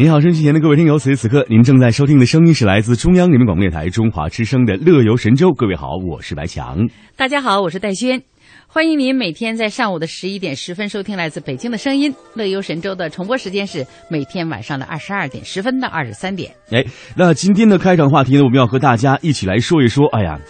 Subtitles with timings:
[0.00, 5.48] 您好，收机前的各位听友，此时此刻您正在收听的声音是来自中央人民广播电台中华之声的《乐游神州》。
[5.54, 6.88] 各位好，我是白强。
[7.16, 8.22] 大家好，我是戴轩。
[8.66, 12.14] 欢迎您每天在上午的十一点十分收听来自北京的声音。
[12.34, 16.50] 乐游神州的重播时间是每天晚上的二十二点十分到二十三点。
[16.72, 16.82] 哎，
[17.14, 20.06] 那今天的开场话题呢，我们要和大家一起来说一说。
[20.16, 20.40] 哎呀，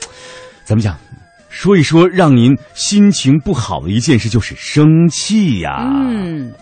[0.62, 0.96] 怎么讲？
[1.48, 5.88] 说一说让您心情不好的一件事，就是生气呀。
[5.90, 6.52] 嗯。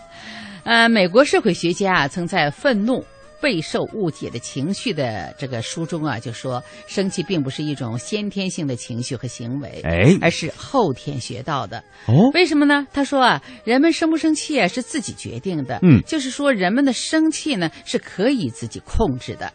[0.69, 3.03] 呃，美国社会学家啊，曾在《愤怒
[3.41, 11.83] 备受误解的情绪》的这个书中啊，就说生气并不是一种先天性的情绪和行为，哎，而是后天学到的。
[12.05, 12.85] 哦，为什么呢？
[12.93, 15.79] 他说啊，人们生不生气啊，是自己决定的。
[15.81, 19.51] 嗯，就是说人们的生气呢，是可以自己控制的。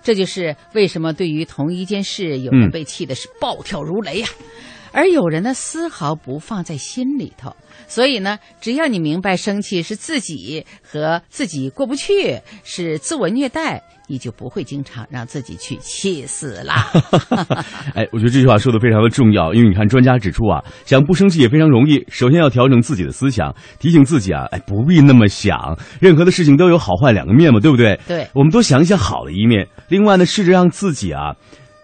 [0.00, 4.28] 这就是为什么对于同一件事，有人被气的是暴跳如雷呀，
[4.92, 7.54] 而有人呢，丝毫不放在心里头。
[7.88, 16.72] 所以呢，只要你明白生气是自己和自己过不去，是自我虐待，你就不会经常让自己去气死了。
[17.94, 22.04] 哎，我觉得这句话说的非常的重要，因为你看，专家指出啊，想不生气也非常容易。
[22.08, 25.78] 首先要调整自己的思想，提醒自己啊，哎，不必那么想。
[26.00, 27.98] 任何的事情都有好坏两个面嘛，对不对？
[28.06, 29.66] 对，我们多想一想好的一面。
[29.88, 31.34] 另外呢，试着让自己啊。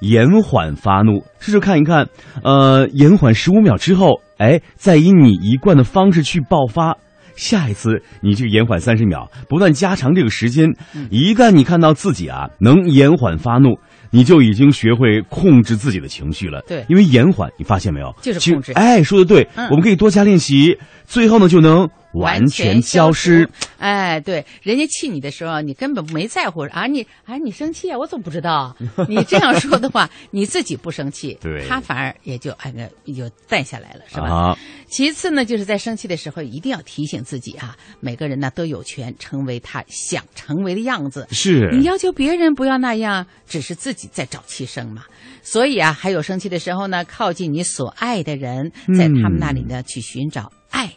[0.00, 2.08] 延缓发怒，试试看一看，
[2.42, 6.96] 呃，延缓十五秒之后，哎，再以你一贯的方式去爆发。
[7.34, 10.74] 下一次你就延缓三十秒，不断加长这个时间。
[11.08, 13.78] 一旦你看到自己啊能延缓发怒，
[14.10, 16.62] 你就已经学会控制自己的情绪了。
[16.66, 18.12] 对，因为延缓，你发现没有？
[18.20, 18.72] 就是控制。
[18.72, 21.88] 哎，说的对，我们可以多加练习，最后呢就能。
[22.14, 23.48] 完全消失，
[23.78, 28.74] 哎，对，人家气你的时候，你根本没在乎啊，你啊，你生气啊，我怎么不知道？
[29.08, 31.38] 你这样说的话， 你自己不生气，
[31.68, 34.28] 他反而也就哎个也就淡下来了，是吧？
[34.28, 34.58] 啊。
[34.88, 41.26] 其次呢，就是在生气的时候，一定要提醒自己啊，每个人呢都有权成为他想成为的样子。
[41.30, 45.04] 是你要求别人不要那样，只是自己在找气生嘛。
[45.42, 50.90] 所以啊，还有生气的时候呢，靠近你所爱的人，在他们那里呢去寻找爱。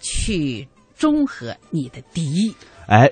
[0.00, 0.66] 去
[0.96, 2.54] 中和你的敌意，
[2.86, 3.08] 哎，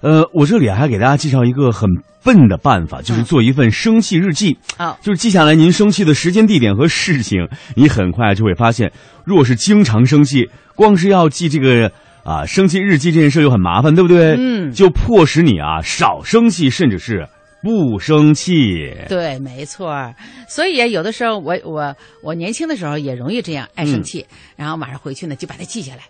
[0.00, 1.88] 呃，我这里还给大家介绍一个很
[2.22, 8.92] 笨的办法，就是做一份生气日记啊，就是记下来您生气的时间、地点和事情，你很快就会发现，
[9.24, 11.90] 若是经常生气，光是要记这个
[12.24, 14.36] 啊生气日记这件事又很麻烦，对不对？
[14.38, 17.28] 嗯，就迫使你啊少生气，甚至是
[17.62, 18.94] 不生气。
[19.08, 20.14] 对，没错。
[20.48, 24.24] 所以有的时候，我我我年轻的时候也容易这样爱生气，
[24.56, 26.02] 然后马上回去呢就把它记下来。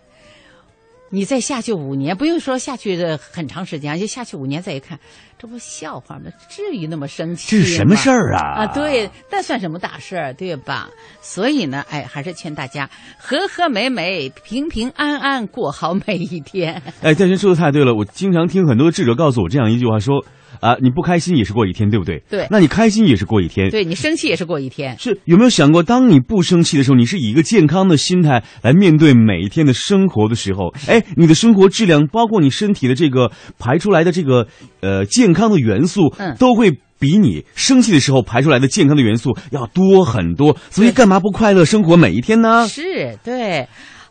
[1.11, 4.99] 你再下去五年，不用说下去的很长时间，就下去五年再一看，
[5.37, 6.31] 这不笑话吗？
[6.49, 7.57] 至于那么生气？
[7.57, 8.63] 这是什么事儿啊？
[8.63, 10.89] 啊，对，那算什么大事儿，对吧？
[11.21, 16.81] 所以呢，哎，还是劝大家和和美美、平平安安过好每一天。
[17.01, 20.25] 哎，戴军说的太对了，我经常听很多智者告诉我这样一句话说。
[20.65, 22.23] 啊，你不开心也是过一天，对不对？
[22.27, 23.69] 对，那你开心也是过一天。
[23.69, 24.97] 对你生气也是过一天。
[24.97, 34.47] 是有没有想过，当你不生气的时候，你是以一个健康的心态来面对每一天的生活的时候， 哎，你的生活质量，包括你身体的这个排出来的这个
[34.81, 40.57] 呃健康的元素，嗯，都会比你生气的时候排出来的健康的元素要多很多。
[40.71, 42.67] 所以，干嘛不快乐生活每一天呢？
[42.67, 43.67] 是对。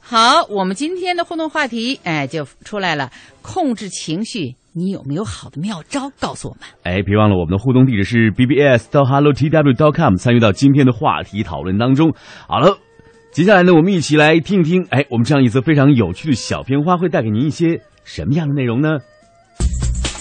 [0.07, 3.11] 好，我们今天的互动话题，哎，就出来了，
[3.43, 4.55] 控制情绪。
[4.77, 6.11] 你有没有好的妙招？
[6.19, 6.63] 告诉我们。
[6.83, 12.13] 哎，别忘了我们的互动地址是 bbs 到 hello t w dot com，参与到今天的话题讨论当中。
[12.49, 12.77] 好了，
[13.31, 18.99] 接下来呢，我们一起来听听，哎，我们这样一则非常有趣的小片花会带给您一些什么样的内容呢？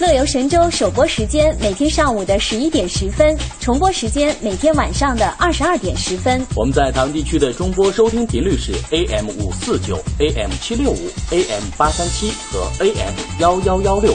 [0.00, 6.44] 乐游神州首播时间每天上午的十一点十分，重播时间每天晚上的二十二点十分。
[6.56, 14.14] 我们在唐地区的中波收听频率是 AM 五四九、AM 七六五、AM 八三七和 AM 幺幺幺六。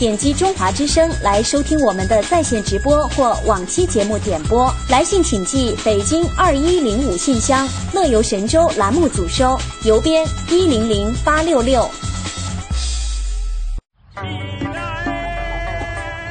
[0.00, 4.72] 点击中华之声来收听我们的在线直播或往期节目点播。
[4.88, 11.86] 来信请寄北京二一零五信箱，乐游神州栏目组收，邮编一零零八六六。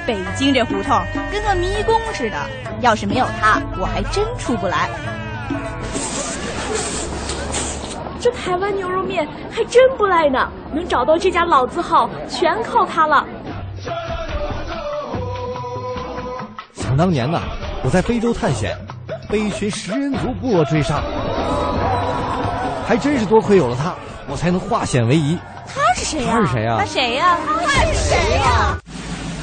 [0.07, 0.99] 北京这胡同
[1.31, 2.37] 跟个迷宫似的，
[2.81, 4.89] 要是没有它，我还真出不来。
[8.19, 13.25] 这台湾牛肉面还真不赖呢，能找到这家老字号，全靠它了。
[16.89, 17.39] 想当年呢，
[17.83, 18.75] 我在非洲探险，
[19.29, 21.03] 被一群食人族部落追杀，
[22.87, 23.93] 还真是多亏有了他，
[24.27, 25.37] 我才能化险为夷。
[25.67, 26.31] 他是谁呀？
[26.33, 26.77] 他是谁呀？
[26.79, 27.37] 他谁呀？
[27.63, 28.77] 他是谁呀？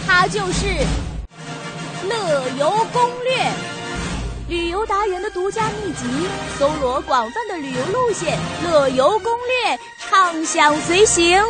[0.05, 0.67] 他就是
[2.09, 3.37] 《乐游攻略》，
[4.49, 6.05] 旅游达人的独家秘籍，
[6.59, 8.37] 搜罗广泛的旅游路线，
[8.69, 11.41] 《乐游攻略》畅享随行。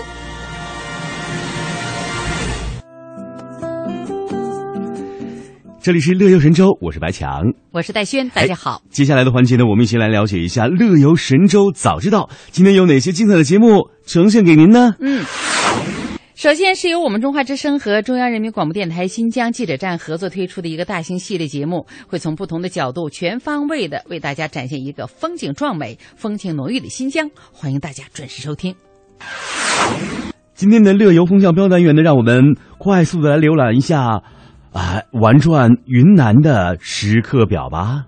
[5.87, 8.83] 这里是乐游神州，我是白强，我是戴轩，大家好。
[8.91, 14.97] 接下来的环节呢，我们一起来了解一下乐游神州早知道今天有哪些精彩的节目呈现给您呢？
[14.99, 15.25] 嗯。
[16.35, 27.31] 首先是由我们中华之声和中央人民广播电台新疆记者站合作推出的一个大型系列节目，会从不同的角度、全方位的为大家展现一个风景壮美、风情浓郁的新疆。
[27.53, 28.75] 欢迎大家准时收听。
[30.57, 34.25] 今天的乐游风向标单元呢，让我们快速的来浏览一下
[34.77, 38.05] 啊，玩转云南的时刻表吧。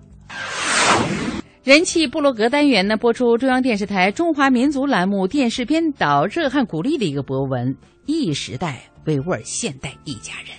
[1.63, 7.75] 人气部落格单元呢，播出中央电视台中华民族栏目电视编导热汗鼓励的一个博文。
[8.05, 10.55] 一时代维吾尔现代一家人。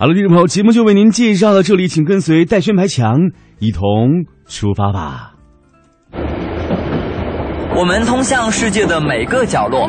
[0.00, 3.14] 好了，听众朋友，节目就为您介绍到这里，请跟随戴轩、白强
[3.60, 5.34] 一同出发吧。
[7.76, 9.88] 我们通向世界的每个角落，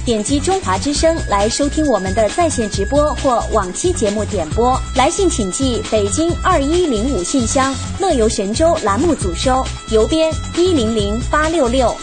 [0.03, 4.75] 点击中华之声来收听我们的在线直播或往期节目点播。
[4.95, 6.31] 来信请寄北京。
[6.43, 11.95] 二一零五信箱，乐游神州栏目组收，邮编一零零八六六。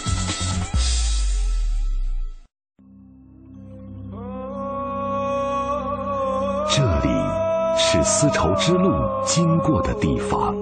[6.71, 7.09] 这里
[7.77, 8.93] 是丝绸之路
[9.27, 10.55] 经过的地方，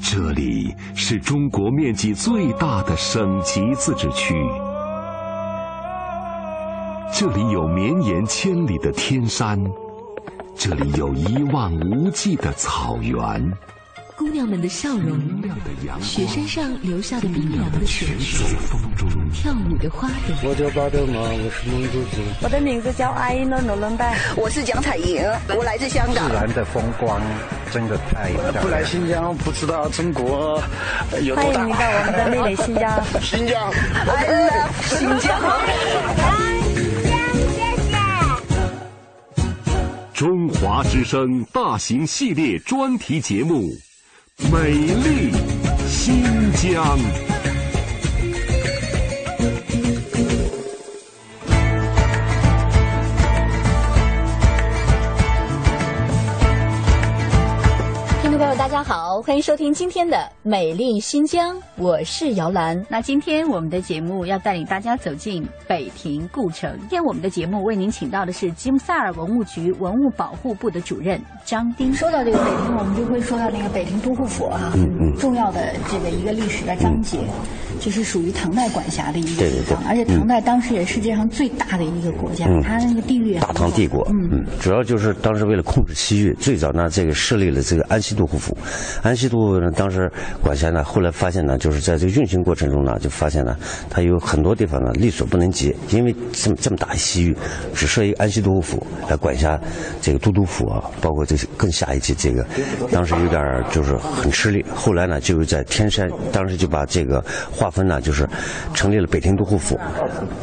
[0.00, 4.34] 这里是中国面积最大的省级自治区，
[7.14, 9.62] 这里有绵延千里的天山。
[10.56, 13.52] 这里有一望无际的草原，
[14.16, 15.20] 姑娘们的笑容，
[16.00, 18.46] 雪山上留下的冰凉的泉水，
[19.34, 20.48] 跳舞的花朵。
[20.48, 22.22] 我叫巴德玛，我是蒙古族。
[22.42, 25.22] 我的名字叫阿依诺诺伦拜，我是蒋彩莹，
[25.56, 26.28] 我来自香港。
[26.28, 27.20] 自然的风光
[27.72, 28.64] 真的太漂亮。
[28.64, 30.62] 不来新疆不知道中国
[31.20, 31.60] 有多大。
[31.60, 33.02] 欢迎你到我们的美丽新疆。
[33.20, 33.70] 新疆
[34.06, 35.40] ，I love 新疆。
[40.62, 43.76] 华之声大型系列专题节目
[44.52, 45.32] 《美丽
[45.88, 46.96] 新疆》。
[58.72, 62.82] 家好，欢迎收听今天的《美丽新疆》，我是姚兰。
[62.88, 66.74] 那今天我们的节目要带领大家走进北平故城。
[66.80, 71.92] 今天我们的节目为您请到的是吉姆萨尔文物局文物保护部的主任张丁。
[71.92, 77.18] 说到这个北庭，我们就会说到那个北庭都护府啊，嗯嗯，重要的这个一个历史的章节，
[77.78, 88.56] 就是属于唐代管辖的一个地方，而且唐代当时也是世界上最大的一个国家，它那个地域大唐帝国，嗯嗯，主要就是当时为了控制西域，最早呢这个设立了这个安西都护府。
[89.02, 90.10] 安西都呢，当时
[90.42, 93.56] 管辖呢，后来发现呢，就是在这个运行过程中呢，就发现呢，
[93.90, 97.36] 它有很多地方呢力所不能及，因为这么这么大西域，
[97.74, 99.58] 只设一个安西都护府来管辖
[100.00, 102.46] 这个都督府啊，包括这些更下一级这个，
[102.90, 104.64] 当时有点就是很吃力。
[104.74, 108.28] 后来呢，就是在天山，当时就把这个划分呢，就是
[108.74, 109.78] 成立了北庭都护府，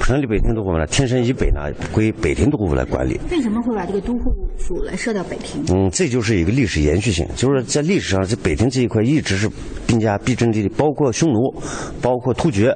[0.01, 3.19] 成立北庭都护府呢，天山以北呢归北庭都护府来管理。
[3.31, 5.63] 为什么会把这个都护府来设到北庭？
[5.69, 8.35] 嗯，这就是一个历史延续性，就是在历史上这。
[8.39, 9.49] 北京这一块一直是
[9.85, 11.53] 兵家必争之地，包括匈奴，
[12.01, 12.75] 包括突厥，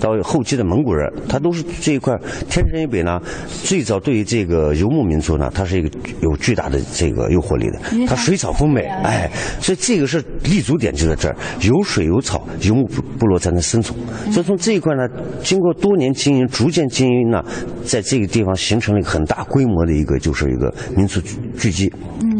[0.00, 2.16] 到后期的蒙古人，他都是这一块
[2.48, 3.20] 天山以北呢。
[3.64, 8.06] 最早对于这个游牧民族呢，它是一个有巨大的这个诱惑力的。
[8.06, 12.86] 它水草丰美，哎，所以这个是立足点就在这儿，有水有草，游牧
[13.18, 13.98] 部落才能生存。
[14.30, 15.08] 所以从这一块呢，
[15.42, 17.42] 经过多年经营，逐渐经营呢，
[17.84, 21.20] 在这个地方形成了一个很大规模的一个就是一个民族
[21.58, 21.92] 聚集，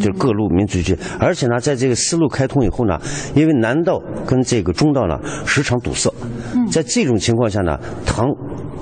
[0.02, 3.00] 就是各路民族聚集，而且呢，在这个丝路开通以后呢，
[3.34, 6.12] 因为南道跟这个中道呢时常堵塞，
[6.70, 8.26] 在这种情况下呢，唐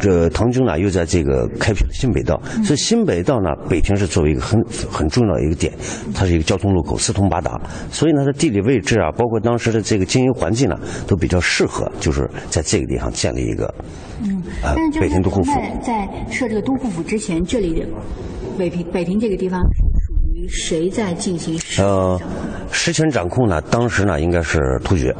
[0.00, 4.58] 这唐军呢又在这个开辟了新北道，所以新北道呢，北平是作为一个很
[4.90, 5.72] 很重要的一个点，
[6.14, 7.60] 它是一个交通路口，四通八达，
[7.90, 13.74] 所以呢，它地理位置啊，包括当时的这个经营环境呢，都比较适合，就是在这个地方建立一个，
[14.22, 15.52] 嗯，但是北平都护府。
[15.82, 17.86] 在设这个都护府之前，这里的
[18.56, 19.60] 北平北平这个地方。
[20.48, 21.58] 谁在进行？
[21.78, 22.20] 呃，
[22.70, 23.60] 实权掌控呢？
[23.62, 25.14] 当时呢，应该是突厥。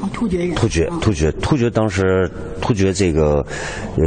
[0.00, 0.54] 哦，突厥人。
[0.54, 1.68] 突厥，突厥，突厥。
[1.68, 3.44] 当时突厥这个，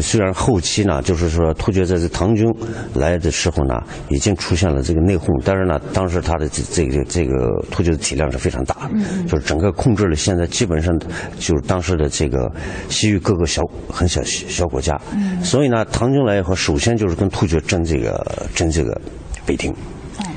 [0.01, 2.49] 虽然后期呢，就是说突厥在这唐军
[2.95, 3.75] 来的时候呢，
[4.09, 7.35] 已经出现了这个内讧，但是呢，当时他的这这个这个
[7.69, 10.97] 突厥的体量是非常大的，就是整个控制了现在基本上
[11.37, 12.51] 就是当时的这个
[12.89, 14.99] 西域各个小很小小国家。
[15.43, 18.99] 所以呢，唐军来以后，首先就是跟突厥争这个争这个
[19.45, 19.73] 北庭。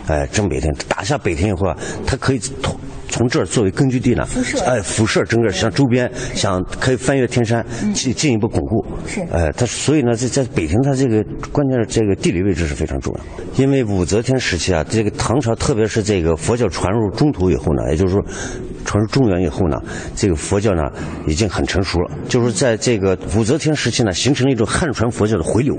[0.07, 2.79] 哎，征北天，打下北天以后啊，他可以通
[3.15, 8.85] 从这儿作为根据地呢，辐射，哎，辐射整个向周边，想可以翻越天山，进进一步巩固。
[9.07, 13.21] 是，哎，他所以呢，在在北平，它这个关键是这个地理位置是非常重要。
[13.55, 18.21] 因为武则天时期啊，这个唐朝，特别是这个佛教传入中土以后呢，也就是说。
[18.85, 19.79] 传入中原以后呢，
[20.15, 20.83] 这个佛教呢
[21.27, 22.11] 已经很成熟了。
[22.29, 25.75] 就是在这个武则天时期呢，形成了一种汉传佛教的回流。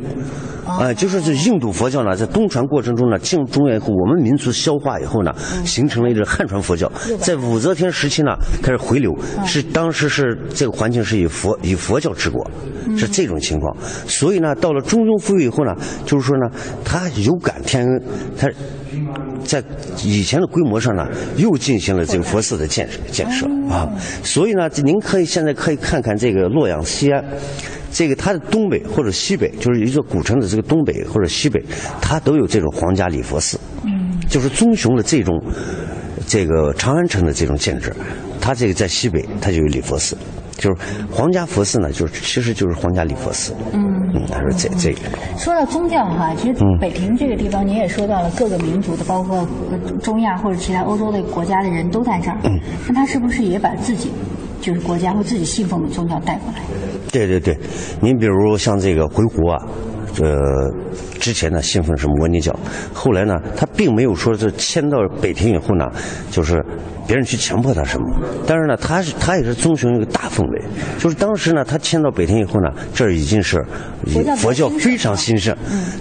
[0.80, 5.32] 哎，就是这印度佛教呢，在东传过程中呢，进入中原以后，我们民族消化以后呢，
[5.64, 6.92] 形成了一种汉传佛教。
[7.26, 9.12] 在武则天时期呢，开始回流，
[9.48, 12.48] 是当时是这个环境是以佛以佛教治国，
[12.96, 13.76] 是这种情况。
[14.08, 15.74] 所以呢，到了中宗复位以后呢，
[16.06, 16.48] 就是说呢，
[16.84, 18.04] 他有感天恩，
[18.38, 18.48] 他。
[19.44, 19.64] 在
[20.04, 23.88] 以前的规模上呢，又进行了这个佛寺的建设建设啊，
[24.24, 27.24] 所以呢，您可以现在可以看看这个洛阳西安，
[27.92, 31.64] 这个它的东北或者西北，就是一座古城的这个东北或者西北，
[32.02, 35.40] 它都有这种皇家礼佛寺，嗯，就是棕熊的这种
[36.28, 37.94] 这个长安城的这种建制，
[38.42, 40.18] 它这个在西北它就有礼佛寺。
[40.58, 43.54] 就是皇家佛寺呢，就是其实就是皇家礼佛寺。
[43.74, 43.82] 嗯，
[44.32, 45.00] 他说这这个。
[45.38, 49.46] 说到宗教哈，其实北平这个地方，您也说到了各个民族的，包括
[50.02, 52.38] 中亚或者其他欧洲的国家的人都在这儿。
[52.46, 54.10] 嗯，那他是不是也把自己
[54.62, 56.62] 就是国家或自己信奉的宗教带过来？
[57.12, 57.60] 对对对，
[58.02, 59.68] 您比如像这个回鹘啊。
[60.22, 60.74] 呃，
[61.20, 62.58] 之前呢信奉是摩尼教，
[62.94, 65.86] 后来呢他并没有说是迁到北庭以后呢，
[66.32, 66.64] 就是
[67.06, 70.64] 别人去强迫他什么，但是呢他是他也是遵循一个大氛围，
[70.98, 73.64] 就是当时呢他迁到北庭以后呢，这儿已经是
[74.38, 75.56] 佛教非常兴盛，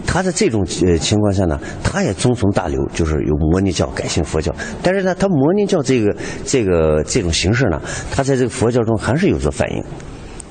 [0.06, 7.80] 他在这种呃情况下呢，他也遵从大流，就是由摩尼教改信佛教，但是呢他摩尼教这个这个这种形式呢，
[8.12, 9.85] 他在这个佛教中还是有所反应。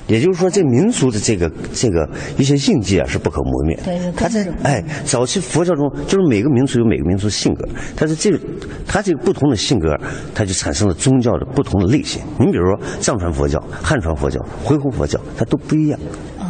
[0.06, 3.78] 也就是说，这民族的这个这个一些印记啊，是不可磨灭。
[3.84, 8.38] 对，他在哎，早期佛教中，就是每个民族有每个民族的性格，但是这个，
[8.86, 9.96] 他这个不同的性格，
[10.34, 12.22] 它就产生了宗教的不同的类型。
[12.38, 15.98] 你比如说藏传佛教、汉传佛教、回鹘佛教，它都不一样。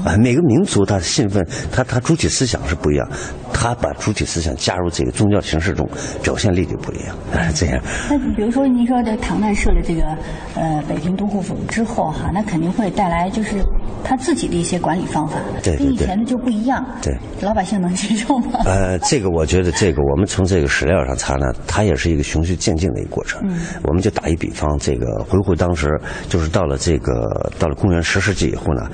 [0.04, 3.08] 啊，每个民族他的信奉，他他主体思想是不一样。
[3.52, 5.88] 他他把主体思想加入这个宗教形式中，
[6.22, 7.16] 表现力就不一样。
[7.32, 7.82] 啊这样。
[8.10, 10.02] 那比如说，您说这唐代设了这个
[10.54, 13.64] 呃北平都护府之后哈，那肯定会带来就是
[14.04, 16.84] 他自己的一些管理方法，对跟以前的就不一样。
[17.00, 18.60] 对，老百姓能接受吗？
[18.66, 23.40] 呃，这个我觉得，这个我们从这个史料上查呢，它也是一个循序渐进的一个过程。
[23.48, 25.88] 嗯，我们就打一比方，这个回顾当时，
[26.28, 28.90] 就是到了这个到了公元十世纪以后呢，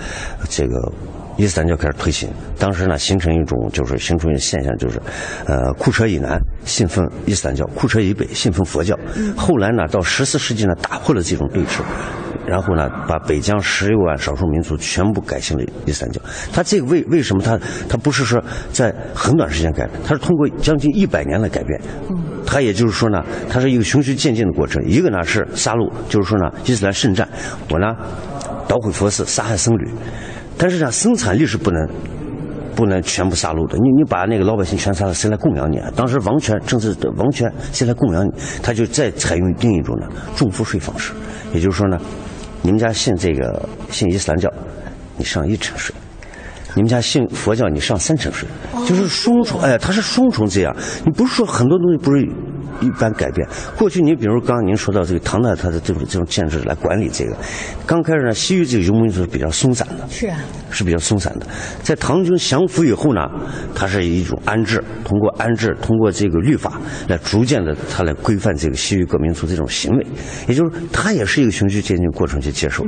[0.49, 0.93] 这个。
[1.41, 2.29] 伊斯兰教开始推行，
[2.59, 5.01] 当时呢形成一种就是形成一种现象，就是，
[5.47, 8.95] 呃，库车以南信奉伊斯兰教，库车以北信奉佛教。
[9.39, 11.81] 后来呢，到十四世纪呢，打破了这种对峙，
[12.47, 16.21] 然后呢，把北疆十六万少数民族全部改信了伊斯兰教。
[16.53, 18.39] 他这个为为什么他他不是说
[18.71, 21.81] 在很短时间改变，他是通过将近一百年来改变。
[22.47, 24.85] 他也就是说呢，它是一个循序渐进的过程。
[24.85, 27.27] 一个呢是杀戮，就是说呢，伊斯兰圣战，
[27.71, 27.95] 我呢
[28.69, 29.89] 捣毁佛寺，杀害僧侣。
[30.63, 31.89] 但是呢，生产力是不能
[32.77, 33.79] 不能全部杀戮的。
[33.79, 35.91] 你你把那个老百姓全杀了，谁来供养你啊？
[35.97, 38.31] 当时王权政治的王权谁来供养你？
[38.63, 41.15] 他就再采用另一种呢重赋税方式，
[41.55, 41.99] 也就是说呢，
[42.61, 44.53] 你们家信这个信伊斯兰教，
[45.17, 45.95] 你上一成税；
[46.75, 48.47] 你们家信佛教，你上三成税，
[48.87, 49.59] 就是双重。
[49.63, 50.77] 哎，它是双重这样。
[51.07, 52.29] 你不是说很多东西不是。
[52.81, 53.47] 一般改变。
[53.77, 57.37] 过去你比如刚刚您说到这个唐代，它的这种这种建制来管理这个，
[57.87, 60.39] 刚开始呢，西域这个游牧民族是比较松散的，是啊，
[60.71, 61.47] 是比较松散的。
[61.83, 63.21] 在唐军降服以后呢，
[63.75, 70.07] 它是一种安置，通过安置，通过这个律法来逐渐的，它来规范这个西域各民族这种行为，
[70.49, 72.85] 也就是它也是一个循序渐进过程去接受。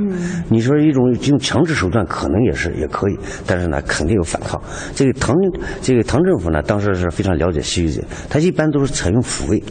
[0.49, 4.61] 你说一种用强制手段可能也是也可以，但是呢，肯定有反抗。
[4.95, 5.35] 这个唐
[5.81, 9.61] 这个唐政府呢，当时是非常了解西域的，他一般都是采用抚慰。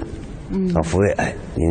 [0.75, 1.67] 啊，抚慰，哎，您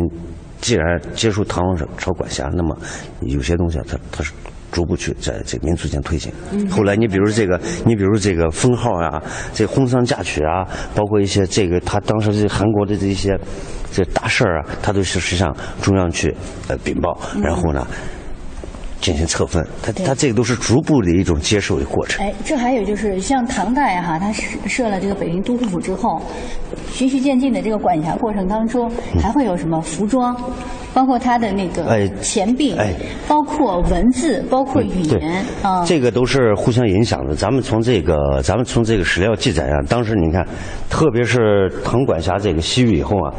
[0.60, 2.76] 既然接受唐王朝管辖，那么
[3.20, 4.32] 有些东西啊，它它是
[4.70, 6.32] 逐步去在这个民族间推进。
[6.70, 9.22] 后来你比如这个，你比如这个封号啊，
[9.52, 13.38] 这婚丧嫁娶啊，包括一些这个他当时这韩国的这一些
[13.92, 16.34] 这大事儿啊，他都是实际上中央去
[16.68, 17.86] 呃禀报，然后呢。
[19.02, 22.24] 进行测分，他他这个都是逐步的一种接受的过程。
[22.24, 26.22] 哎，这还有就是像唐代哈，他设设了这个北京都护府之后，
[26.92, 28.88] 循序渐进的这个管辖过程当中，
[29.20, 30.34] 还会有什么服装，
[30.94, 32.94] 包括他的那个钱币，哎，
[33.26, 37.34] 包括文字，包括语言啊，这个都是互相影响的。
[37.34, 40.46] 咱们从这个，咱们从这个史料记载啊，当时你看，
[40.88, 43.34] 特别是唐管辖这个西域以后啊，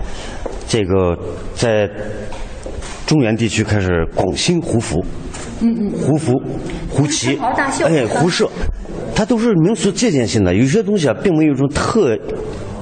[0.67, 1.17] 这个
[1.55, 1.89] 在
[3.05, 5.01] 中原地区开始广兴胡服。
[5.63, 6.41] 嗯嗯，胡服、
[6.89, 7.39] 胡旗，
[7.86, 8.50] 哎，胡射，
[9.15, 10.53] 它都是民俗借鉴性的。
[10.53, 12.17] 有些东西啊，并没有一种特。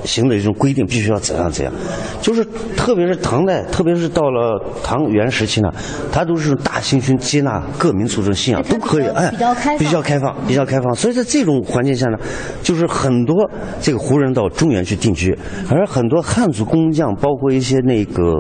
[0.04, 1.74] 行的一种规定必须要怎样怎样，
[2.22, 5.72] 就是特别是唐代，特别是到了唐元时期呢，
[6.12, 10.94] 它都是大兴军接纳各民族这种信仰都可以，哎，比较开放，比较开放，比较开放。
[10.96, 12.18] 所以在这种环境下呢，
[12.62, 15.38] 就是很多这个胡人到中原去定居，
[15.70, 18.34] 而很多汉族工匠，包括一些那个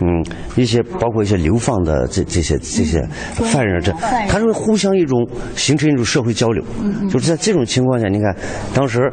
[0.00, 0.24] 嗯
[0.56, 3.02] 一些包括一些流放的这这些这些
[3.34, 3.92] 犯人，这
[4.28, 6.62] 他是互相一种形成一种社会交流，
[7.10, 8.34] 就是在这种情况下，你看
[8.72, 9.12] 当时。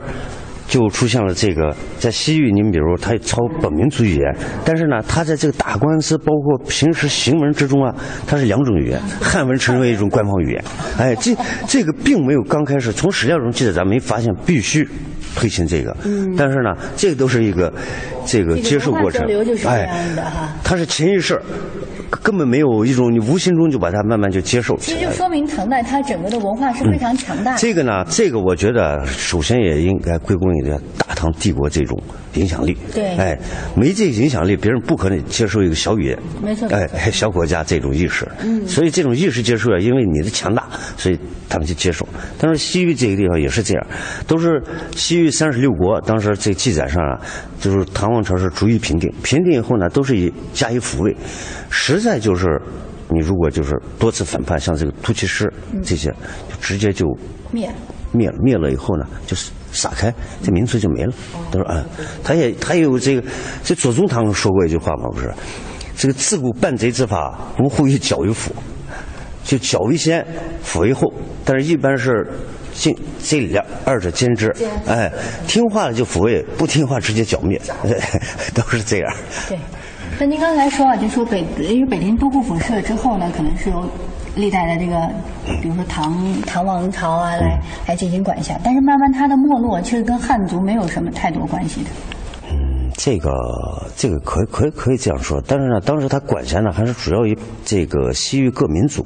[0.67, 7.95] 就出现了这个，在西域，你们比如他操本民族语言，但是呢，他在这个打官司，包括平时行文之中啊，
[8.27, 10.63] 他是两种语言，汉文成为一种官方语言。
[10.97, 11.35] 哎，这
[11.67, 14.87] 这个并没有刚开始从史料中记载，咱没发现必须
[15.35, 15.95] 推行这个。
[16.03, 16.35] 嗯。
[16.37, 17.73] 但是呢，这个都是一个
[18.25, 19.25] 这个接受过程。
[19.65, 19.89] 哎，
[20.63, 21.41] 他是潜意识。
[22.09, 24.97] 根本没有一种你无形中就把它慢慢就接受起来。
[24.97, 27.59] 其实就说明唐代它整个的文化是非常强大的。
[27.59, 32.01] 这个呢，这个我觉得首先也应该归功于大唐帝国这种
[32.33, 32.77] 影响力。
[32.93, 33.15] 对。
[33.17, 33.37] 哎，
[33.75, 36.19] 没这个影响力，别人不可能接受一个小语言。
[36.41, 36.67] 没错。
[36.69, 38.27] 哎， 小国家这种意识。
[38.41, 38.65] 嗯。
[38.67, 40.67] 所以这种意识接受啊，因为你的强大，
[40.97, 42.07] 所以他们就接受。
[42.37, 43.87] 但是西域这个地方也是这样，
[44.27, 44.61] 都是
[44.95, 47.19] 西域三十六国，当时这记载上啊，
[47.59, 51.15] 就是唐王朝是逐一平定，平定以后呢，都是以加以抚慰。
[51.97, 52.61] 实在就是，
[53.09, 55.51] 你如果就是多次反叛，像这个突骑师
[55.83, 57.05] 这些，就直接就
[57.51, 57.69] 灭
[58.11, 58.35] 灭了。
[58.43, 61.13] 灭了以后呢，就是撒开，这民族就没了。
[61.49, 61.83] 都说啊，
[62.23, 63.27] 他也他也有这个，
[63.63, 65.33] 这左宗棠说过一句话嘛，不是？
[65.97, 68.53] 这个自古办贼之法，无乎于剿于辅，
[69.43, 70.23] 就剿为先，
[70.61, 71.11] 辅为后。
[71.43, 72.29] 但是一般是
[72.73, 74.53] 进这两二者兼之。
[74.85, 75.11] 哎，
[75.47, 77.59] 听话了就抚慰，不听话直接剿灭，
[78.53, 79.15] 都是这样。
[79.49, 79.57] 对。
[80.19, 83.87] 那您刚才说啊，就说北因为北京都护府设之后呢，可能是由
[84.35, 85.09] 历代的这个，
[85.61, 91.89] 比如说唐唐王朝啊来来进行管辖，但是慢慢它的没落，其实跟汉族没有什么太多关系的。
[92.49, 93.31] 嗯，这个
[93.95, 99.05] 这个可以可以可以这样说，但是呢，当时他管辖呢还是主要以这个西域各民族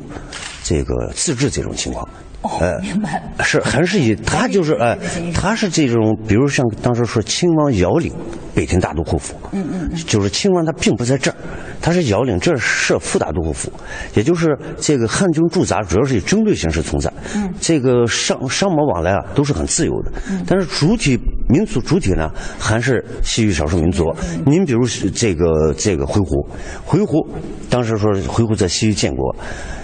[0.63, 2.07] 这个自治这种情况。
[2.41, 3.43] 哦，明白了。
[3.43, 4.97] 是还是以 他就是哎，
[5.33, 8.11] 他是这种，比如像当时说亲王遥领
[8.55, 11.35] 北庭大都护府，嗯嗯嗯，就是亲王他并不在这儿，
[11.81, 13.71] 他是遥领，这儿设副大都护府，
[14.15, 24.03] 也就是这个汉军驻扎主要是以军队形式存在，嗯，这个商商贸往来啊都是很自由的，嗯，但是主体民族主体呢还是西域少数民族。
[24.45, 26.47] 您比如这个这个回鹘，
[26.85, 27.25] 回鹘
[27.69, 29.35] 当时说回鹘在西域建国，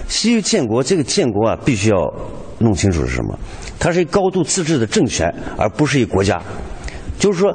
[0.08, 1.98] 西域建国这个建国啊必须要。
[2.60, 3.38] 弄清楚是什么？
[3.80, 6.42] 它是一高度自治的政权，而不是一国家。
[7.20, 7.52] 就是说，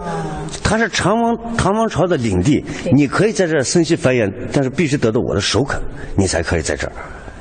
[0.65, 5.81] 它是唐王唐王朝的领地，你可以在这儿生息繁衍，但是必须得到我的首肯，
[6.17, 6.93] 你才可以在这儿。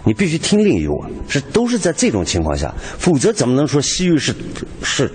[0.04, 4.36] 你必须听令于我，是都是在这种情况下，否则怎么能说西域是
[4.84, 5.12] 是？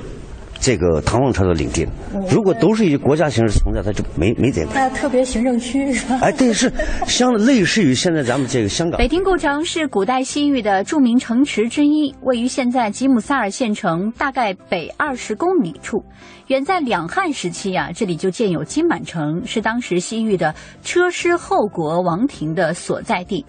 [0.58, 1.86] 这个唐王朝的领地，
[2.30, 4.72] 如果都是以国家形式存在，它就没没这个。
[4.72, 6.18] 它特别行政区是吧？
[6.22, 6.72] 哎，对，是
[7.06, 8.98] 相类似于现在咱们这个香港。
[8.98, 16.04] 北庭故城是古代西域的著名城池之一，位于现在吉姆萨尔县城大概北二十公里处。
[16.48, 23.44] 远在两汉时期啊，这里就建有金满城，是当时西域的车师后国王庭的所在地。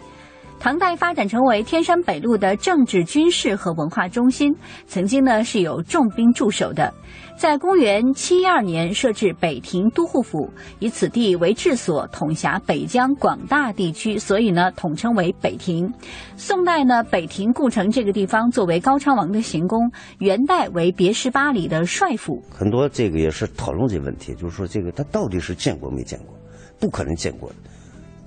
[0.60, 4.54] 唐代发展成为天山北路的政治、军事和文化中心，
[4.86, 6.94] 曾经呢是有重兵驻守的。
[7.38, 15.94] 在公元七一二年设置北庭都护府，以此地为治所，统辖北疆广大地区，所以呢统称为北庭。
[16.36, 22.44] 宋代呢北庭故城这个地方作为高昌王的行宫，元代为别十八里的帅府。
[22.50, 26.36] 很多这个也是讨论这个问题，就是说这个他到底是见过没见过？
[26.80, 27.56] 不可能见过的，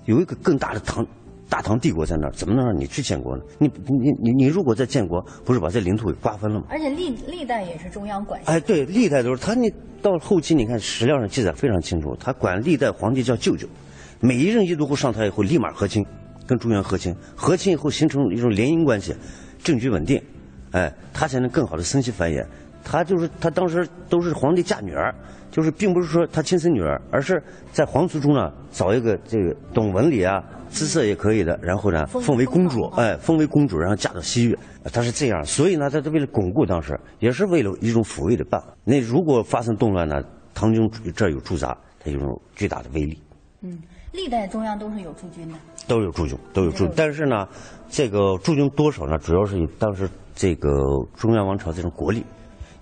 [0.07, 1.05] 有一个更大的唐。
[1.51, 3.43] 大唐帝国在那儿，怎么能让你去建国呢？
[3.59, 6.67] 你你你你如果在建国，不是把这领土给瓜分了吗？
[6.71, 8.41] 而且历历代也是中央管。
[8.45, 9.53] 哎，对，历代都是他。
[9.53, 9.69] 你
[10.01, 13.67] 到后期，你看史料上记载非常清楚，他管历代皇帝叫舅舅，
[14.21, 16.07] 每一任议都护上台以后立马和亲，
[16.47, 19.13] 跟中原和亲，和亲以后形成一种联姻关系，
[19.63, 20.23] 政局稳定，
[20.71, 22.47] 哎，他才能更好的生息繁衍。
[22.85, 25.13] 他就是他当时都是皇帝嫁女儿，
[25.51, 30.43] 就是并不是说他亲生女儿，而是在皇族中呢找一个这个懂文理啊。
[30.71, 34.57] 姿色也可以的，然后呢，封为公主，哎，封为公主，然后嫁到西域，
[34.93, 38.69] 他是这样，所以呢，他是为了巩固当时，也是为了一种抚慰的办法。
[38.85, 40.23] 那如果发生动乱呢，
[40.55, 43.21] 唐军这儿有驻扎，它有种巨大的威力。
[43.63, 43.83] 嗯，
[44.13, 45.55] 历代中央都是有驻军的，
[45.89, 47.49] 都有驻军，都有驻，但是呢，
[47.89, 49.19] 这个驻军多少呢？
[49.19, 50.71] 主要是以当时这个
[51.17, 52.25] 中原王朝这种国力。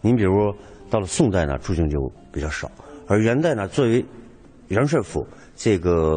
[0.03, 0.55] 您比如
[0.91, 1.99] 到了宋代呢，驻军就
[2.33, 2.71] 比较少，
[3.07, 4.05] 而元代呢，作为
[4.69, 6.17] 元帅府这个。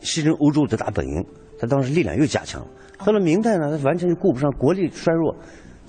[0.00, 1.26] 西征欧洲的大本营，
[1.58, 2.68] 他当时力量又加强了。
[3.04, 5.34] 到了明代呢，他完全就顾不上国力衰弱，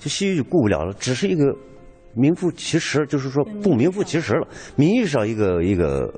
[0.00, 1.44] 就西域就顾不了了，只是一个
[2.12, 4.48] 名副其实，就是说不名副其实了。
[4.74, 6.12] 名义上一个一个，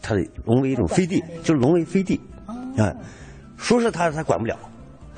[0.00, 0.14] 他
[0.46, 2.18] 沦为一种飞地，就是沦为飞地。
[2.78, 2.90] 啊，
[3.58, 4.58] 说是他他管不了，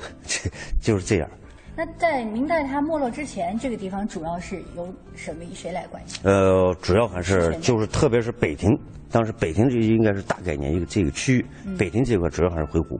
[0.83, 1.29] 就是这样。
[1.77, 6.19] 那在明代它没落之前，这个地方主要是由什么谁来管辖？
[6.23, 8.69] 呃，主要还是就是特别是北庭。
[9.11, 11.45] 当时北庭就应该是大概念一个这个区域，
[11.77, 12.99] 北庭这块主要还是回鹘，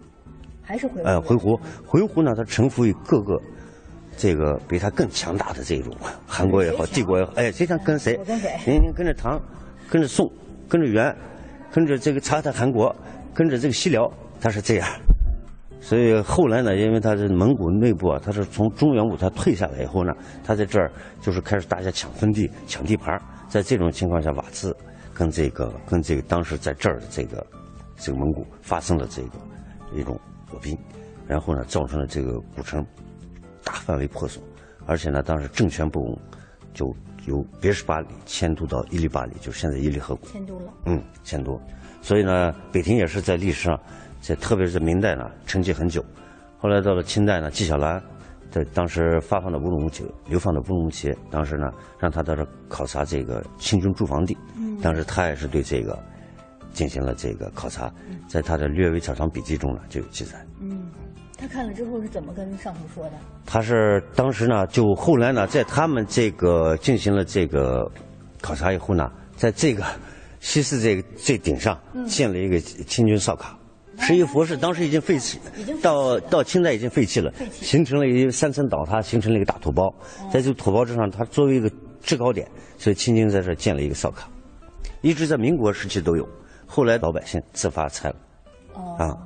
[0.61, 1.05] 还是回鹘。
[1.05, 3.41] 呃，回鹘，回鹘呢，它臣服于各个
[4.15, 5.93] 这个比它更强大的这种
[6.25, 8.17] 韩国也好，帝国也好，哎，谁想跟谁？
[8.65, 9.41] 您您跟着唐，
[9.89, 10.31] 跟着宋，
[10.69, 11.13] 跟着元，
[11.71, 12.95] 跟着这个察太汗国，
[13.33, 14.09] 跟着这个西辽，
[14.39, 14.87] 他是这样。
[15.85, 20.11] 所以后来呢，因为他是蒙古内部啊，他是从中原部他退下来以后呢，
[20.43, 24.75] 他在这儿就是开始大家抢分地、抢地盘，在这种情况下，瓦剌。
[25.13, 27.45] 跟这个跟这个当时在这儿的这个
[27.97, 29.29] 这个蒙古发生了这个
[29.93, 30.19] 一种
[30.49, 30.75] 火拼，
[31.27, 32.83] 然后呢造成了这个古城
[33.63, 34.43] 大范围破损，
[34.87, 36.17] 而且呢当时政权不稳，
[36.73, 36.85] 就
[37.27, 40.25] 由别什巴里迁都到伊犁巴里，就是现在伊犁河谷。
[40.25, 40.73] 迁都了。
[40.87, 41.61] 嗯，迁都。
[42.01, 43.79] 所以呢，北庭也是在历史上，
[44.25, 46.03] 在特别是在明代呢沉寂很久，
[46.57, 48.01] 后来到了清代呢，纪晓岚。
[48.49, 54.35] 在当时发放的乌鲁木齐，流放的乌鲁木齐，当时呢，让他到这考察这个清军驻防地。
[54.57, 56.01] 嗯，当时他也是对这个
[56.71, 57.93] 进行了这个考察，
[58.27, 60.43] 在他的《略微草堂笔记》中呢就有记载。
[60.61, 60.89] 嗯，
[61.37, 63.11] 他看了之后是怎么跟上头说的？
[63.45, 67.91] 他是当时呢，就后来呢，在他们这个进行了这个
[68.41, 69.83] 考察以后呢，在这个
[70.39, 73.57] 西寺这个最顶上建了一个清军哨卡。
[73.99, 75.39] 十一佛寺当时已经废弃，
[75.81, 79.93] 到到清代已经废弃了，形成了一个三层倒塌，形成了一个大土包。
[80.31, 84.29] 在这个土包之上，它作为一个制高点，所以清军在这建了一个哨卡，
[85.01, 86.27] 一直在民国时期都有。
[86.67, 88.15] 后来老百姓自发拆了。
[88.97, 89.17] 啊，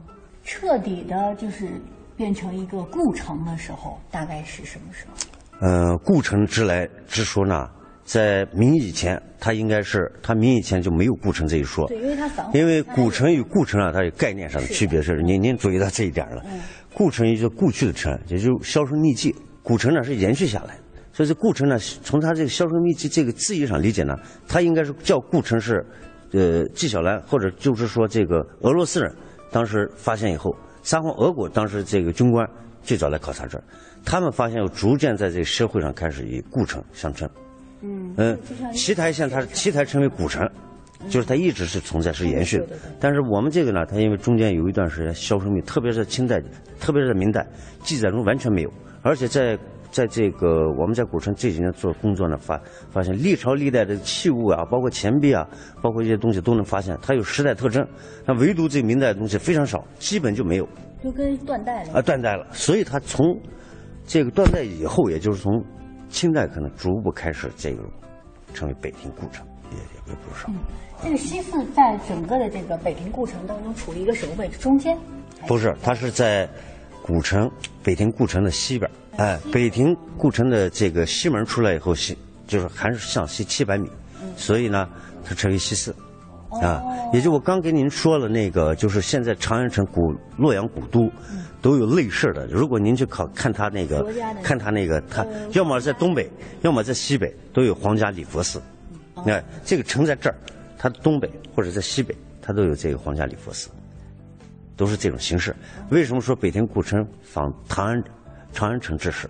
[0.43, 1.67] 彻底的就是
[2.15, 5.67] 变成一个故城的时候，大概是什么时候？
[5.67, 7.69] 呃，故城之来之说呢？
[8.09, 11.87] 在明以前，它应该是它明以前就没有故城这一说。
[11.89, 16.43] 对，因为它因为古城与故城啊，它有概念上的区别是，您您注意到这一点了。
[16.91, 20.75] 故城也就故去的城，也就销声匿迹，古城呢是延续下来。
[21.13, 24.15] 所以这故城呢，从它这个销声匿迹这个字义上理解呢，
[24.47, 25.85] 它应该是叫故城是，
[26.33, 29.15] 呃，纪晓岚或者就是说这个俄罗斯人
[29.51, 30.49] 当时发现以后，
[30.81, 32.43] 沙皇俄国当时这个军官
[32.81, 33.63] 最早来考察这儿，
[34.03, 37.29] 他们发现逐渐在这个社会上开始以故城相称。
[37.81, 38.39] 嗯嗯，
[38.73, 40.49] 奇台县它是奇台称为古城，
[41.09, 42.67] 就是它一直是存在是延续的。
[42.99, 46.41] 但是我们这个呢，它因为中间有一段时间销声匿，特别是清代，
[46.79, 47.47] 特别是在明代，
[47.83, 49.57] 记载中完全没有，而且在。
[49.91, 52.61] 在这个我们在古城这几年做工作呢，发
[52.91, 55.43] 发现历朝历代的器物啊，包括钱币啊，
[55.81, 57.83] 包括一些东西都能发现，它有时代特征。
[58.23, 60.69] 那唯独这明代的东西非常少，基本就没有。
[61.03, 61.93] 就跟断代了。
[61.93, 62.45] 啊，断代了。
[62.51, 63.35] 所以它从
[64.05, 65.59] 这个断代以后，也就是从
[66.09, 67.83] 清代可能逐步开始这个
[68.53, 70.47] 成为北庭故城，也也不少。
[70.49, 70.55] 嗯，
[71.03, 74.57] 这个西寺在整个的这个北庭故城当中处于一个什么位置？
[74.57, 74.97] 中间？
[75.47, 76.49] 不是，它是在
[77.01, 77.49] 古城
[77.83, 78.89] 北庭故城的西边。
[79.17, 82.17] 哎，北庭故城的这个西门出来以后，西
[82.47, 83.89] 就是还是向西七百米，
[84.35, 84.87] 所以呢，
[85.23, 85.93] 它称为西四，
[86.61, 86.81] 啊，
[87.13, 91.11] 也就我刚给您说了那个，就是现在长安城古洛阳古都，
[91.61, 92.47] 都有类似的。
[92.47, 94.05] 如果您去考看他那个，
[94.43, 96.29] 看他那个，他要么在东北，
[96.61, 98.61] 要么在西北，都有皇家礼佛寺。
[99.25, 100.35] 哎，这个城在这儿，
[100.77, 103.69] 它东北或者在西北，它都有这个皇家礼佛寺，
[104.77, 105.55] 都是这种形式。
[105.89, 108.03] 为什么说北庭古城仿唐安？
[108.51, 109.29] 长安城制式，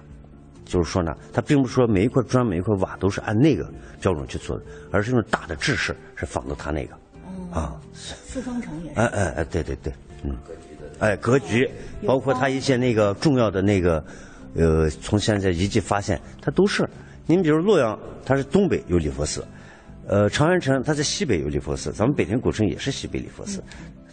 [0.63, 6.95] 就是说呢，它并不是说每一块砖、每一块瓦都是按那个标准去做的，而是用大的制式是仿的它那个。
[7.51, 8.97] 啊，四方城也是。
[8.97, 9.91] 哎哎哎，对对对，
[10.23, 10.37] 嗯，
[10.99, 11.69] 哎，格局，
[12.05, 14.03] 包括它一些那个重要的那个，
[14.55, 16.87] 呃，从现在遗迹发现，它都是。
[17.25, 19.45] 您比如洛阳，它是东北有礼佛寺，
[20.07, 23.63] 呃，长安城它在西北有礼佛寺，咱们北庭古城也是西北礼佛寺，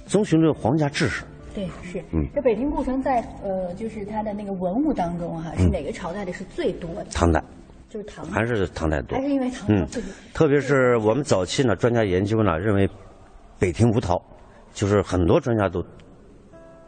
[0.07, 1.25] 遵循着皇家制式。
[1.55, 1.99] 对，是。
[2.13, 7.07] 嗯，这北庭故城在呃，就是它的那个文物当中哈，是哪个朝代的是最多的？
[7.11, 7.43] 唐代。
[7.89, 8.27] 就是唐。
[8.27, 9.17] 还是唐代多？
[9.17, 9.75] 还是因为唐代？
[9.75, 10.03] 嗯，
[10.35, 12.87] 特别是我们早期呢，专家研究呢，认为
[13.59, 14.21] 北庭无陶，
[14.75, 15.83] 就是很多专家都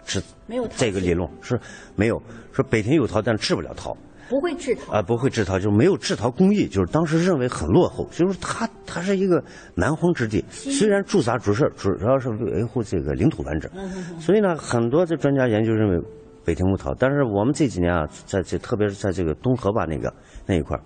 [0.09, 1.61] 是没有这个理论是
[1.95, 2.21] 没有
[2.53, 3.97] 说北庭有陶，但治不了陶。
[4.31, 9.43] 不会治陶啊，不会治陶，就没有制陶工艺，就是当时认为很落后，就是它它是一个
[9.75, 13.71] 蛮荒之地，虽然驻扎主事主要是维护这个领土完整，
[14.21, 15.99] 所以呢，很多的专家研究认为
[16.45, 20.13] 北庭无陶，但是我们这几年啊，在这特别是在这个东河坝那个
[20.45, 20.79] 那一块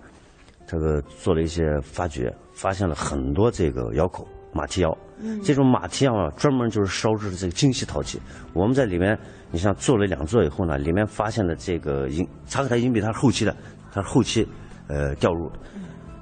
[0.65, 4.97] 这个做了一些发掘，发现了很多这个窑口马蹄窑，
[5.43, 8.19] 这种马蹄窑啊，专门就是烧制的这个精细陶器，
[8.53, 9.17] 我们在里面。
[9.53, 13.55] 你像做了两座以后呢，里面发现了这个银查克台银币，它是后期的，
[13.91, 14.47] 它是后期，
[14.87, 15.59] 呃，掉入的，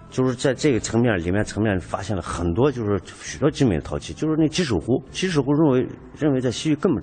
[0.10, 5.88] 就是在这个层面里面层面发现了很多，就是许多精美的陶器，就是那鸡首壶，鸡首壶认为
[6.20, 7.02] 认为在西域根本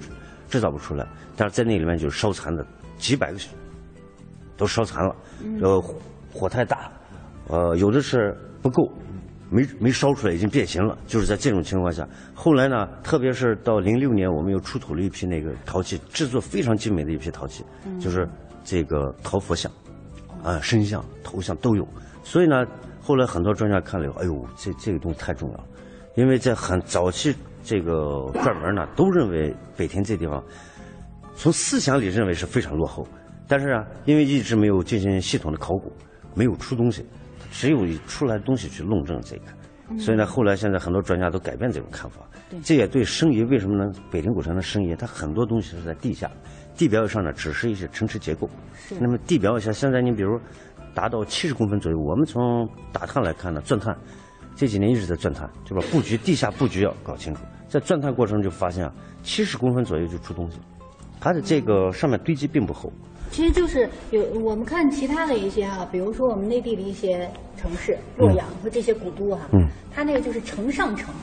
[0.51, 2.63] 制造不出来，但是在那里面就是烧残的
[2.99, 3.39] 几百个，
[4.55, 5.17] 都烧残了，
[5.63, 5.81] 呃，
[6.31, 6.93] 火太大，
[7.47, 8.87] 呃，有的是不够。
[9.51, 10.97] 没没烧出来，已经变形了。
[11.07, 17.65] 就是在这种情况下，后来呢，特别是到零六年，我们又出土了一批那个陶器，制作非常精美的一批陶器，
[18.01, 18.29] 就是
[18.65, 19.71] 这个陶佛像，
[20.43, 21.87] 啊，身像、头像都有。
[22.23, 22.67] 所以呢，
[23.01, 25.65] 后来很多专家看了以后，哎呦，这这个东西太重要了，
[26.15, 27.35] 因为在很早期，
[27.65, 30.45] 这个专门呢都认为北庭这地方，
[31.35, 33.09] 从思想里认为是非常落后，
[33.47, 35.91] 但是啊，因为一直没有进行系统的考古，
[36.35, 37.03] 没有出东西。
[37.51, 42.21] 只有出来东西去论证这个，所以呢，后来现在很多专家都改变这种看法。
[42.63, 46.31] 这也对申遗为什么能北庭古城的申遗，它很多东西是在地下，
[46.77, 48.49] 地表以上呢只是一些城池结构。
[49.01, 50.39] 那么地表以下，现在你比如
[50.95, 53.97] 达到七十公分左右，我们从打探来看呢，钻探
[54.57, 57.43] 这几年一直在钻探，就把布局地下布局要搞清楚。
[57.69, 60.59] 在钻探过程就发现啊，七十公分左右就出东西，
[61.21, 62.91] 它的这个上面堆积并不厚。
[63.31, 71.15] 其实就是有我们看其他的一些哈，比如说我们内地的一些城市，洛阳和这些古都哈，嗯，它那个就是城上城。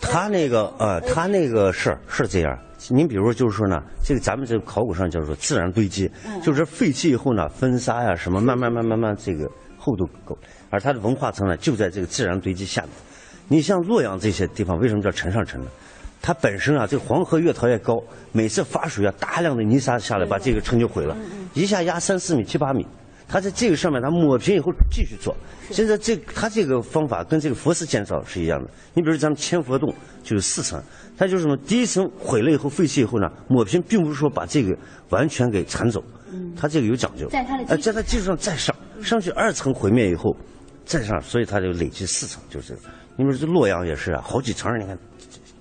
[0.00, 2.58] 它那个呃，它那个是是这样。
[2.88, 6.08] 您比如就是说呢，这个咱们这个考古上叫做自然堆积，
[6.42, 10.38] 就是废弃以后呢风沙呀什么，慢慢慢慢慢这个厚度够，
[10.70, 12.90] 而它的文化层呢就在这个自然堆积下面。
[13.48, 15.66] 你像洛阳这些地方，为什么叫城上城呢？
[16.26, 21.16] 它本身啊，这个黄河越淘越高，每次发水啊，大量的泥沙下来，把这个城就毁了，
[21.54, 22.84] 一下压三四米、七八米。
[23.28, 25.32] 它在这个上面，它抹平以后继续做。
[25.70, 28.68] 现在这它这个方法跟这个佛寺建造是一样的。
[28.92, 30.82] 你比如咱们千佛洞就有四层，
[31.16, 31.56] 它就是什么？
[31.58, 34.76] 第一层毁了以后废弃以后呢，抹平，并不是说把这个
[35.10, 36.02] 完全给铲走，
[36.56, 37.28] 它这个有讲究。
[37.28, 40.36] 在它的哎，在它基础上再上，上去二层毁灭以后
[40.84, 42.80] 再上，所以它就累积四层，就是这个。
[43.16, 44.98] 你比如这洛阳也是啊，好几层，你看。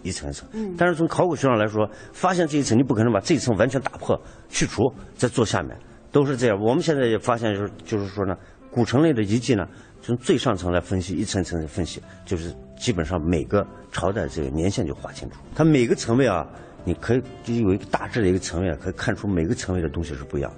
[0.06, 4.84] 一层一层，但是从考古学上来说，发现这一层你不可能把这一层完全打破去除，
[5.16, 5.76] 再做下面，
[6.12, 6.58] 都是这样。
[6.62, 8.36] 我们现在也发现，就是就是说呢，
[8.72, 9.68] 古城类的遗迹呢，
[10.02, 15.38] 从最上层来分析，一层层的分析，就是基本上每个朝代这个年限就划清楚。
[15.56, 16.48] 它每个层位啊，
[16.84, 20.58] 你可以就有一个大致的一个层位，可以看出每个层位的东西是不一样的。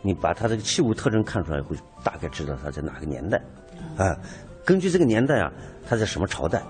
[0.00, 3.36] 你把它这个器物特征看出来，会大概知道它在哪个年代，
[3.96, 4.16] 啊，
[4.64, 5.52] 根据这个年代啊，
[5.88, 6.62] 它在什么朝代。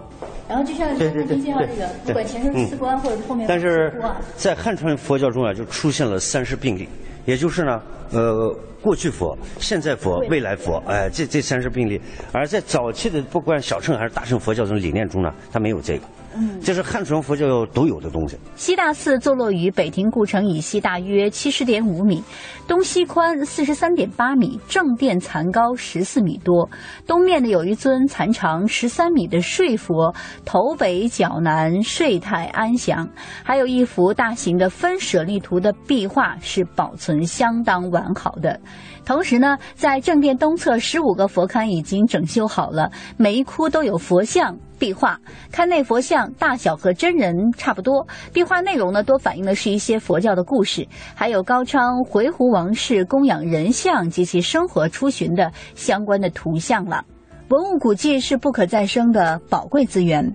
[0.49, 3.93] 然后就像对对对您介绍这个，不管前身四观或者后面但是
[4.35, 6.89] 在汉传佛教中啊，就出现了三世并立，
[7.27, 8.51] 也就是呢，呃，
[8.81, 12.01] 过去佛、现在佛、未来佛，哎、这这三世并立。
[12.33, 16.05] 而在早期的不管小乘还是大乘佛教这种理念中呢，它没有这个，
[16.39, 18.39] 嗯这是汉传佛教独有的东西。
[18.55, 22.23] 西大寺坐落于北庭故城以西大约七十点五米，
[22.67, 26.69] 东西宽四十三点八米，正殿残高十四米多。
[27.07, 33.09] 东面呢有一尊残长十三米的睡佛，头北脚南，睡态安详。
[33.43, 38.61] 还有一幅大型的分舍利图的壁画是保存相当完好的。
[39.05, 44.59] 同时呢，在正殿东侧十五个佛龛已经整修好了，每一窟都有佛像。
[44.79, 45.19] 壁画，
[45.53, 48.07] 龛内佛像大小和真人差不多。
[48.33, 57.05] 壁画内容呢，多反映的是一些佛教的故事，还有高昌回鹘王室供养人像及其生活出巡的相关的图像了。
[57.49, 60.33] 文物古迹是不可再生的宝贵资源。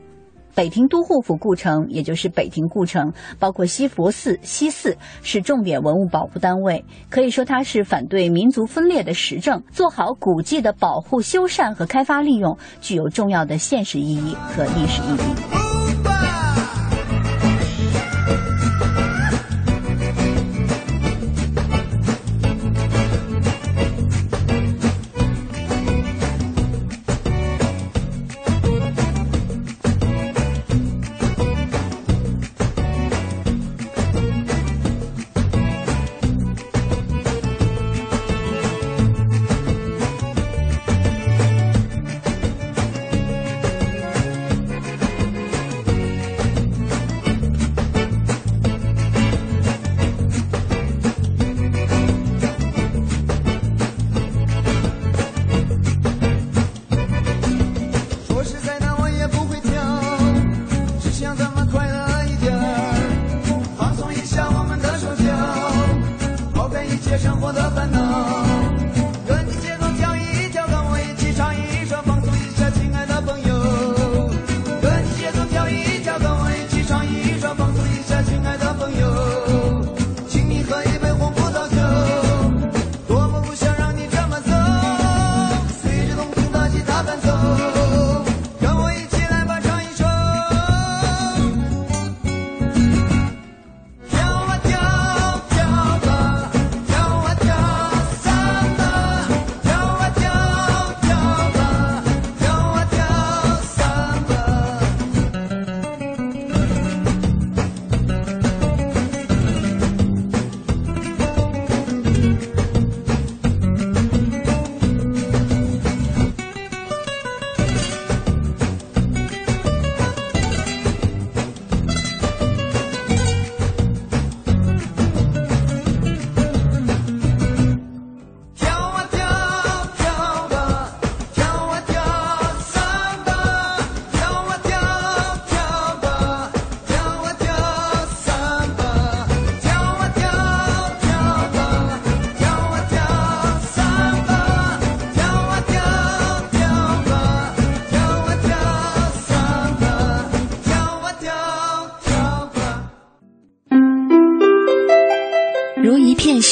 [0.56, 6.86] 北庭都护府故城，也就是北庭故城，包括西佛寺、西寺，是重点文物保护单位。
[7.10, 15.63] 可以说，它是反对民族分裂的实证，做好古迹的保护、修缮和开发利用，具有重要的现实意义和历史意义。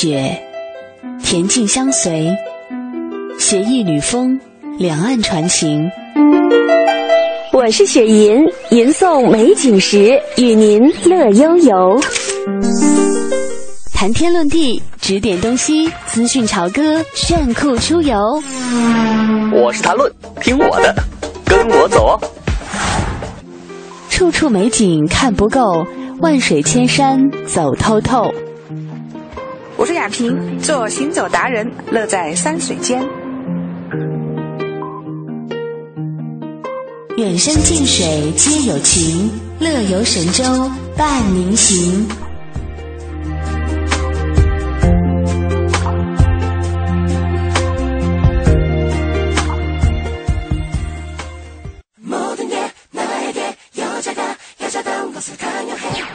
[0.01, 0.35] 雪，
[1.21, 2.35] 恬静相随；
[3.37, 4.39] 携一缕风，
[4.79, 5.87] 两岸传情。
[7.53, 8.35] 我是雪吟，
[8.71, 12.01] 吟诵美景时，与您乐悠悠。
[13.93, 18.41] 谈天论地，指点东西，资讯潮歌，炫酷出游。
[19.53, 20.11] 我是谈论，
[20.41, 20.95] 听我的，
[21.45, 22.19] 跟我走哦。
[24.09, 25.85] 处处美景看不够，
[26.21, 28.33] 万水千山走透透。
[29.81, 33.01] 我是雅萍，做行走达人，乐在山水间。
[37.17, 40.43] 远山近水皆有情，乐游神州
[40.95, 42.07] 伴您行。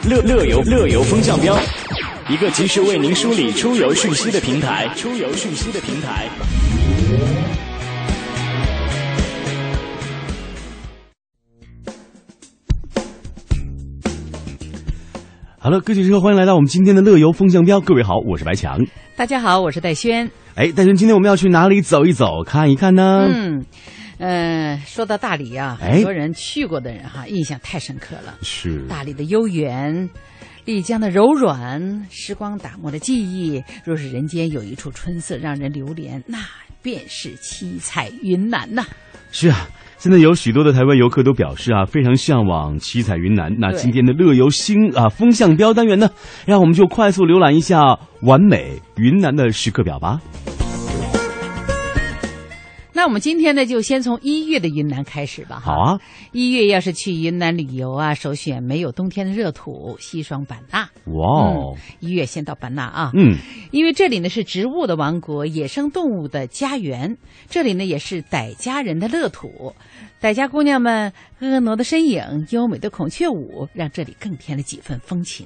[0.09, 1.53] 乐乐游乐游风向标，
[2.29, 4.85] 一个及时为您梳理出游讯息的平台。
[4.97, 6.27] 出游讯息的平台。
[15.57, 17.79] 好了，各位车，欢迎来到我们今天的乐游风向标。
[17.79, 18.77] 各位好，我是白强。
[19.15, 20.29] 大家好，我是戴轩。
[20.55, 23.25] 哎，戴轩，今天我们要去哪里走一走、看一看呢？
[23.33, 23.65] 嗯，
[24.17, 28.35] 呃，说到大理啊，哎很多人去过的人哈，印象太深刻了。
[28.41, 30.09] 是大理的悠远，
[30.67, 33.63] 丽江的柔软，时光打磨的记忆。
[33.85, 36.39] 若是人间有一处春色让人流连，那
[36.81, 38.85] 便是七彩云南呐、
[39.31, 39.65] 是啊，
[39.97, 43.55] 现在有许多的台湾游客都表示啊，非常向往七彩云南。
[43.57, 46.09] 那今天的乐游星啊风向标单元呢，
[46.45, 50.19] 让我们就快速浏览一下完美云南的时刻表吧。
[52.97, 55.59] 那我们今天呢，就先从一月的云南开始吧。
[55.63, 55.99] 好啊，
[56.31, 60.89] 一月要是去云南旅游啊，首选没有冬天的热土西双版纳。
[61.05, 63.37] 哇哦，一月先到版纳啊，嗯，
[63.69, 67.15] 因为这里呢是植物的王国，野生动物的家园，
[67.47, 69.75] 这里呢也是傣家人的乐土。
[70.19, 75.45] 傣家姑娘们婀娜的身影、优美的孔雀舞，让这里更添了几分风情。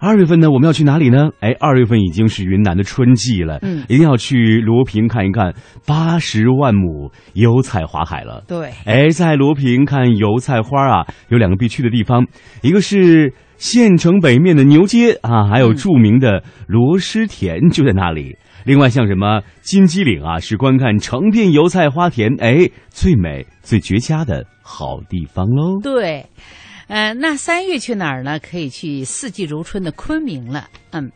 [0.00, 1.30] 二月份呢，我们要去哪里呢？
[1.40, 5.54] 哎，二月份已经是云南的春季了，嗯一定要去罗平看一看
[5.86, 8.44] 八十万亩油菜花海了。
[8.46, 12.26] 对，哎，在罗平看油菜花啊，有两个必去的地方，
[12.62, 18.36] 一个是县城北面的牛街啊，还有著名的罗师田就在那里。
[18.64, 25.80] 另外，像什么金鸡岭啊，是观看成片油菜花田，哎，最美、最绝佳的好地方喽。
[25.82, 26.26] 对，
[26.88, 28.38] 呃，那三月去哪儿呢？
[28.40, 30.68] 可以去四季如春的昆明了。
[30.90, 31.12] 嗯，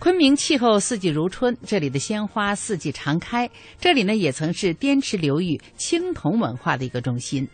[0.00, 3.48] 昆明气候四季如春，这里的鲜花四季常开。
[3.78, 7.48] 这里呢，也曾是滇池流域青铜文化的一个中心。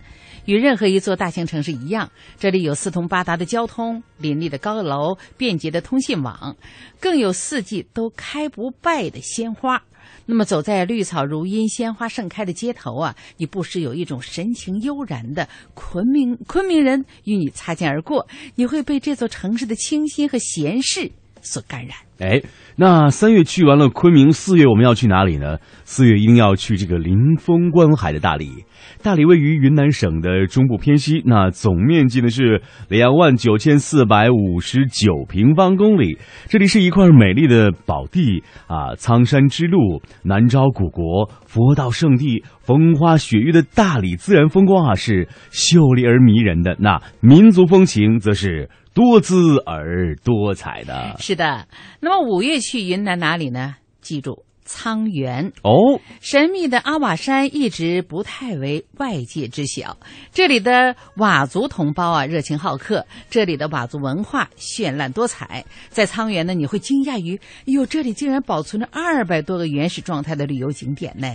[0.47, 6.57] 与任何一座大型城市一样，这里有四通八达的交通、林立的高楼、便捷的通信网，
[6.99, 9.83] 更有四季都开不败的鲜花。
[10.27, 21.11] 那么走在绿草如茵、鲜花盛开的街头啊，你不时有一种神情悠然的昆明昆明人与你擦肩而过，你会被这座城市的清新和闲适
[21.43, 21.91] 所感染。
[22.19, 22.41] 哎，
[22.77, 25.59] 那三月去完了昆明，四月我们要去哪里呢？
[25.85, 28.65] 四月一定要去这个临风观海的大理。
[29.03, 36.19] 大理位于云南省的中部偏西，那总面积呢是两万九千四百五十九平方公里。
[36.47, 46.77] 这里是一块美丽的宝地啊，苍山之路、南诏古国、佛道圣地、风花雪月的大理自然风光啊，是秀丽而迷人的。
[46.79, 51.17] 那民族风情则是多姿而多彩的。
[51.19, 51.67] 是的，
[52.01, 53.77] 那么五月去云南哪里呢？
[54.01, 54.45] 记住。
[54.73, 59.99] 沧源哦，神秘的阿瓦山一直不太为外界知晓。
[60.33, 65.65] 这里的佤族同胞啊，热情好客；这里的佤族文化绚烂多彩。
[65.91, 71.29] 在沧源呢，你会惊讶于，哎呦，这里竟然保存着二百多个原始状态的旅游景点呢！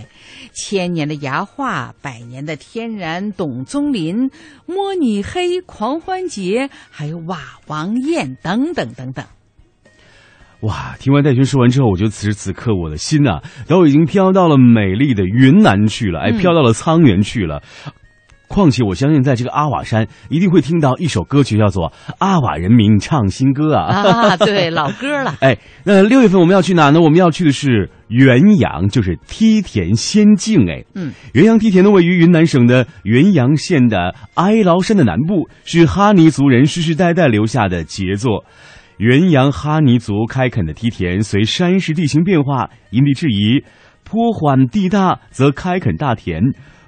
[0.52, 4.30] 千年的崖画，百年的天然董宗林、
[4.66, 9.24] 摸你黑狂欢节，还有佤王宴等等等等。
[10.62, 10.96] 哇！
[10.98, 17.62] 听完戴军说完之后，我觉得此时此刻我的心呐、啊，都已经飘到了美丽的云南去了，哎，飘到了沧源去了。
[17.86, 17.92] 嗯、
[18.48, 23.86] 况且我相信，在这个阿瓦山一定会听到一首歌曲，叫做《阿瓦人民唱新歌》啊！
[24.30, 25.36] 啊， 对，老歌了。
[25.40, 27.00] 哎，那六月份我们要去哪呢？
[27.00, 30.68] 我们要去的是元阳，就是梯田仙境。
[30.68, 38.44] 哎，嗯，元阳梯田呢，位于云南省的元阳县的哀牢山的南部，是哈尼族人世世代代留下的杰作。
[38.98, 43.64] 元阳哈尼族开垦的梯田，随山势地形变化，因地制宜，
[44.04, 46.42] 坡缓地大则开垦大田，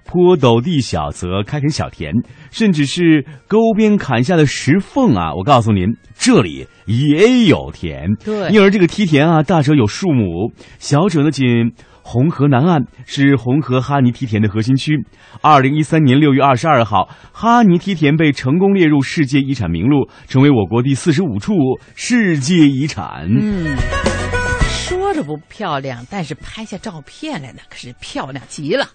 [0.04, 2.12] 坡陡地小则开垦小田，
[2.50, 5.34] 甚至是沟边砍下的石缝啊！
[5.34, 8.14] 我告诉您，这里也有田。
[8.24, 11.72] 对，因而这个梯田啊，大者有数亩，小者呢仅。
[12.02, 15.04] 红河南岸是红河哈尼梯田的核心区。
[15.40, 21.54] 二零一三年六月二十二号，哈尼梯田被成功列入世界遗产名录，成为我国第四十五处
[21.94, 23.28] 世界遗产。
[23.28, 23.76] 嗯，
[24.68, 28.86] 说着不漂亮，但是拍下照片来呢，可是漂亮极了。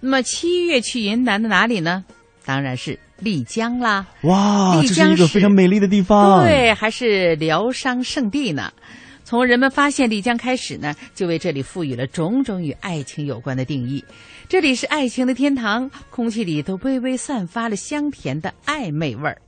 [0.00, 2.04] 那么七月去云南的哪里呢？
[2.46, 4.06] 当然是丽江啦！
[4.22, 6.42] 哇，丽江这是一个非常美丽的地方。
[6.42, 8.72] 对，还是疗伤圣地呢。
[9.30, 14.04] 从人们发现丽江开始呢，就为这里赋予了种种与爱情有关的定义。
[14.50, 19.40] 这里是爱情的天堂，空气里都微微散发了香甜的暧昧味儿。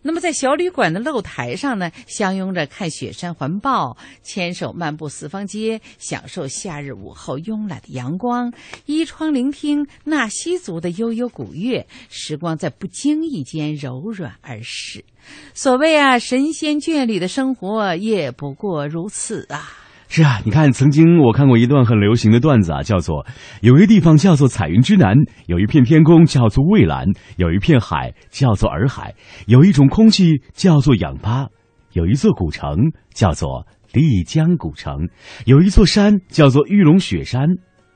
[0.00, 8.50] 那么在小旅馆的露台上呢，相拥着看雪山环抱，牵手漫步四方街，享受夏日午后慵懒的阳光，
[8.86, 15.04] 依窗聆听纳西族的悠悠古乐，时光在不经意间柔软而逝。
[15.52, 19.82] 所谓啊，神仙眷侣的生活也不过如此啊。
[20.08, 23.26] 是啊，你看，曾经我看过一段很流行的段子啊，叫做
[23.60, 29.14] 有一个地方叫做彩云之南，有一片天空叫做蔚蓝，有一片海叫做洱海，
[29.46, 31.48] 有一种空气叫做氧吧，
[31.92, 32.76] 有一座古城
[33.12, 35.08] 叫做丽江古城，
[35.44, 37.48] 有一座山叫做玉龙雪山，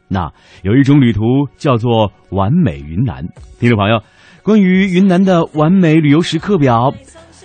[0.09, 0.33] 那
[0.63, 1.23] 有一种旅途
[1.57, 3.25] 叫做完美云南。
[3.61, 4.03] 听众朋友，
[4.43, 6.93] 关于云南的完美旅游时刻表。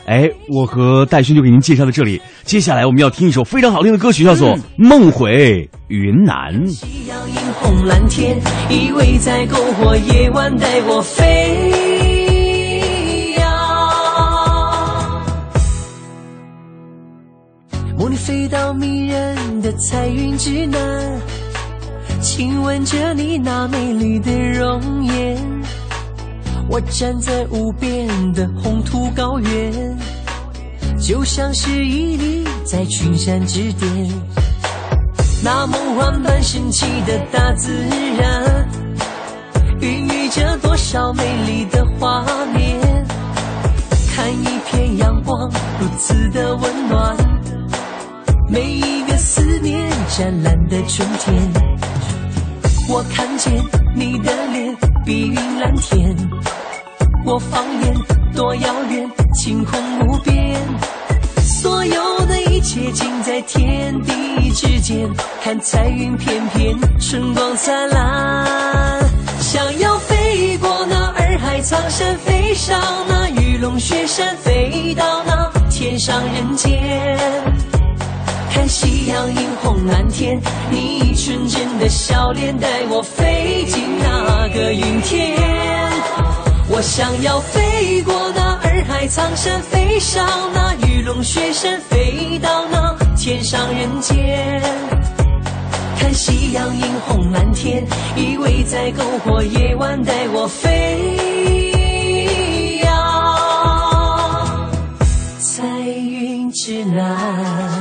[0.06, 2.22] 哎，我和戴勋就给您介绍到这里。
[2.44, 6.54] 接下来我们要听一首非常好听的歌曲，叫做《梦回云南》。
[6.70, 8.38] 夕阳映红蓝天，
[8.70, 11.72] 依偎在篝火，夜晚带我飞
[13.38, 13.46] 呀。
[17.98, 21.20] 梦里飞到迷人的彩云之南，
[22.22, 25.55] 亲吻着你那美丽的容颜。
[26.68, 29.98] 我站在无边的红土高原，
[31.00, 34.10] 就像是屹立在群山之巅。
[35.44, 37.72] 那梦幻般神奇的大自
[38.18, 38.68] 然，
[39.80, 43.06] 孕育着多少美丽的画面。
[44.16, 45.50] 看一片阳光
[45.80, 47.16] 如此的温暖，
[48.50, 51.36] 每一个思念湛蓝的春天。
[52.88, 53.54] 我看见
[53.96, 54.76] 你的脸，
[55.06, 56.14] 碧云蓝天。
[57.26, 57.96] 我放眼
[58.36, 60.62] 多遥远，晴空无边，
[61.42, 65.10] 所有的一切尽在天地之间。
[65.42, 69.02] 看彩云片片，春光灿烂，
[69.40, 72.78] 想要飞过那洱海苍山，飞上
[73.08, 77.18] 那玉龙雪山，飞到那天上人间。
[78.56, 80.42] 看夕阳映红蓝天，
[80.72, 85.36] 你纯真的笑脸带我飞进那个云天。
[86.70, 94.64] 我想要飞过那洱海苍山，飞上那玉龙雪山，飞到那天上人间。
[96.00, 97.86] 看夕阳映红蓝天，
[98.16, 101.18] 依偎在篝火，夜晚带我飞
[102.84, 102.90] 呀，
[105.40, 107.75] 彩云之南。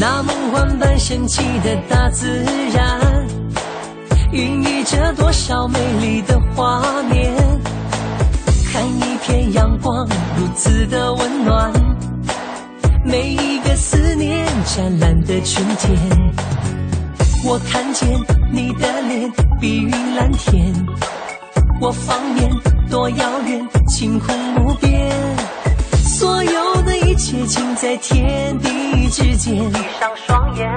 [0.00, 3.26] 那梦幻般神奇的大自然，
[4.30, 6.80] 孕育着多少美丽的画
[7.10, 7.34] 面。
[8.70, 11.72] 看一片阳光如此的温暖，
[13.04, 15.98] 每一个思念湛蓝的春天。
[17.44, 18.08] 我看见
[18.52, 19.28] 你的脸，
[19.60, 20.72] 碧云蓝天。
[21.80, 22.48] 我放眼
[22.88, 25.10] 多遥远，晴空无边。
[26.18, 29.54] 所有的一切尽在天地之间。
[29.70, 30.68] 闭上双眼，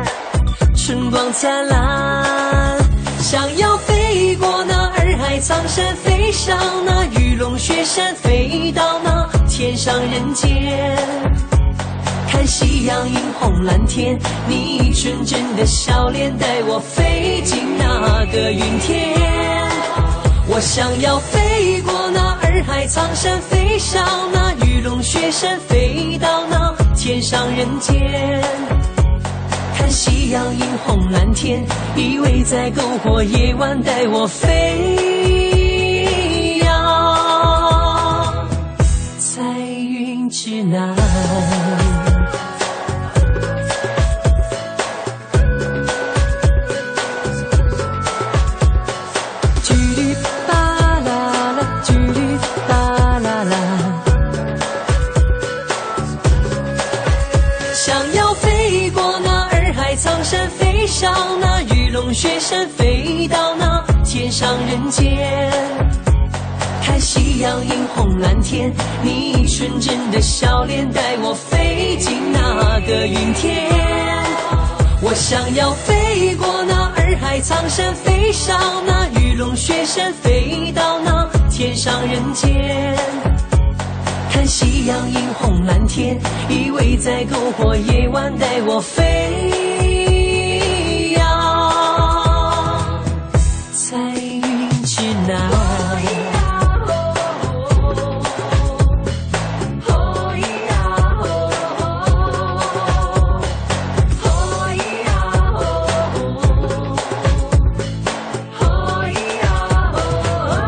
[0.75, 2.77] 春光灿烂。
[3.17, 10.95] 想要飞过那洱海苍山，飞上那玉龙雪山，飞到那天上人间。
[12.29, 19.17] 看夕阳映红蓝天，你纯真的笑脸带我飞进那个云天。
[20.47, 24.51] 我想要飞过那洱海苍山，飞上那
[25.31, 28.43] 山，飞到那天上人间。
[29.77, 31.65] 看夕阳映红蓝天，
[31.95, 35.40] 依偎在篝火，夜晚带我飞
[62.21, 65.51] 雪山，飞到那天上人间。
[66.83, 73.67] 看夕阳映红蓝天，你纯真的笑脸带我飞进那个云天。
[75.01, 78.55] 我想要飞过那洱海苍山，飞上
[78.85, 82.95] 那玉龙雪山，飞到那天上人间。
[84.29, 89.60] 看夕阳映红蓝天，依偎在篝火，夜晚带我飞。
[95.37, 95.45] 哦
[95.97, 96.35] 咿呀，
[99.87, 99.89] 哦
[100.33, 100.71] 咿呀，
[104.23, 104.25] 哦
[104.67, 104.69] 咿
[105.03, 105.09] 呀，
[108.59, 108.63] 哦
[109.03, 109.09] 咿
[109.41, 109.45] 呀
[109.93, 109.97] 哦
[110.49, 110.59] 哦。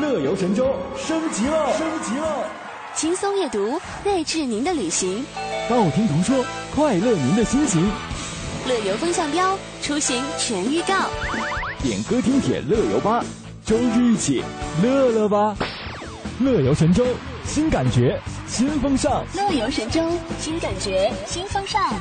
[0.00, 2.44] 乐游神州升级了，升级了，
[2.94, 5.24] 轻松阅读，内置您的旅行。
[5.68, 6.44] 道听途说，
[6.74, 7.90] 快乐您的心情。
[8.68, 11.08] 乐游风向标，出行全预告。
[11.82, 13.24] 点歌听帖乐游吧，
[13.64, 14.44] 周日一起
[14.82, 15.56] 乐乐吧！
[16.38, 17.02] 乐游神州，
[17.46, 19.24] 新感觉，新风尚。
[19.34, 20.02] 乐游神州，
[20.38, 21.94] 新感觉，新风尚。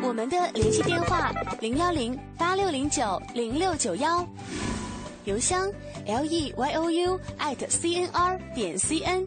[0.00, 4.24] 我们的联系电话：零幺零八六零九零六九幺。
[5.24, 5.68] 邮箱
[6.06, 9.26] ：l e y o u at c n r 点 c n。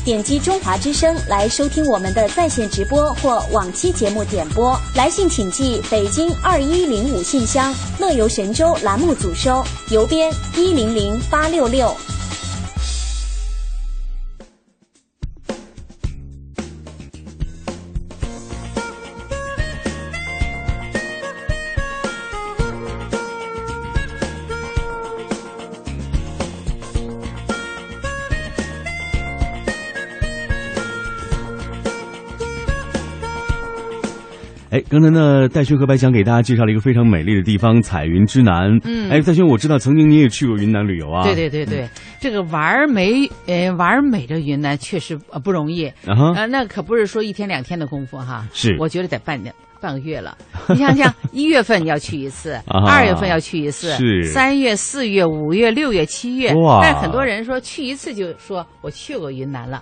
[0.03, 4.75] 点击中华之声来收听我们的在线直播或往期节目点播。
[4.95, 6.31] 来信请寄北京。
[6.41, 11.95] 二一零五信箱，乐游神州栏目组收，邮编一零零八六六。
[34.91, 38.77] 刚才呢，戴轩和白强给大家介绍了一个非常美丽的地方——彩云之南。
[38.83, 41.23] 嗯，哎，戴轩，我知道曾经你也去过云南旅游啊。
[41.23, 41.87] 对对对对，
[42.19, 45.85] 这个玩美，呃，玩美的云南确实呃不容易。
[46.05, 48.45] 啊那可不是说一天两天的功夫哈。
[48.51, 50.37] 是，我觉得得半年半个月了。
[50.67, 56.53] 你想想，一月份你要去一次， 二月份要去一次，是三月、四月、五月、六月、七月。
[56.55, 56.81] 哇！
[56.83, 59.81] 但很多人说去一次就说我去过云南了。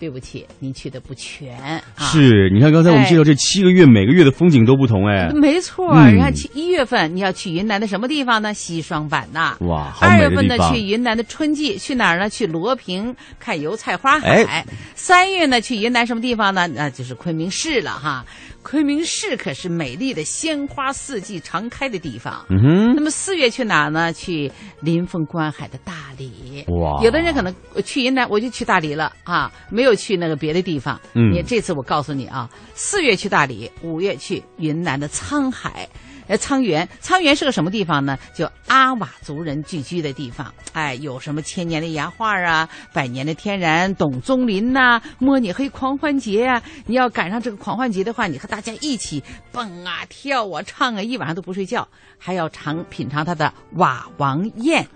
[0.00, 1.54] 对不起，您去的不全。
[1.94, 5.28] 啊、是，你看刚才我们介绍这七个月，每个月的风景都不同哎。
[5.34, 8.54] 没错，嗯、你看去一月份你要去云南的什么地方呢？
[8.54, 9.54] 西双版纳。
[9.60, 12.30] 哇，二月份呢去云南的春季，去哪儿呢？
[12.30, 14.42] 去罗平看油菜花海。
[14.44, 16.66] 哎、三月呢去云南什么地方呢？
[16.66, 18.24] 那就是昆明市了哈。
[18.62, 22.44] 昆明市可是美丽的鲜花四季常开的地方。
[22.50, 22.94] 嗯哼。
[22.94, 24.12] 那么四月去哪呢？
[24.12, 24.50] 去
[24.80, 26.64] 临风观海的大理。
[26.68, 27.02] 哇。
[27.02, 27.54] 有的人可能
[27.84, 31.00] 去云南，我就去大理了啊，没有去那个别的地方。
[31.14, 31.32] 嗯。
[31.32, 35.88] 你这次我告诉你啊，四月去大理，五月去云南的沧海。
[36.30, 38.16] 呃，沧源，沧源是个什么地方呢？
[38.32, 40.54] 就阿佤族人聚居的地方。
[40.72, 46.62] 哎，有什么千年的岩画啊，百年的天然董宗林呐、摸你黑狂欢节啊。
[46.86, 49.20] 你要赶上这个狂欢节的话，你和大家一起
[49.50, 54.86] 蹦啊、跳啊、唱啊，一晚上都不睡觉，还要尝品尝它的佤王宴。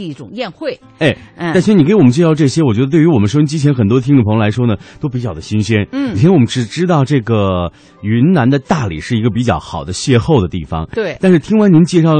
[0.00, 5.86] 一种宴会，哎，嗯戴轩，你给我们介绍这些，我觉得对于我们收音机前很多听众朋友来说呢，都比较的新鲜。
[5.92, 7.72] 嗯以前我们只知道这个
[8.02, 12.14] 云南的大理是一个比较好的邂逅的地方，对但是听完您介绍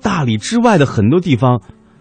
[0.00, 1.60] 大理之外的很多地方，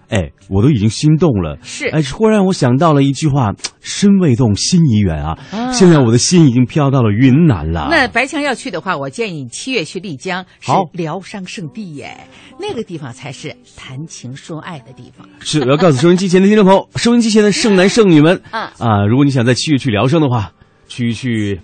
[0.10, 1.58] 哎，我都已经心动了。
[1.62, 7.88] 是哎，忽然我想到了一句话：“身未动，心已远啊！”啊现在我的心已经飘到了云南了。
[7.92, 12.18] 那白强要去的话，我建议你七月去丽江，是好疗伤圣地耶，
[12.60, 15.28] 那个地方才是谈情说爱的地方。
[15.40, 20.52] 是，我要告诉收音机前的听众朋友，收音机前的剩男剩女们，嗯 啊，如果你想在七月去疗伤的话，
[20.88, 21.62] 去去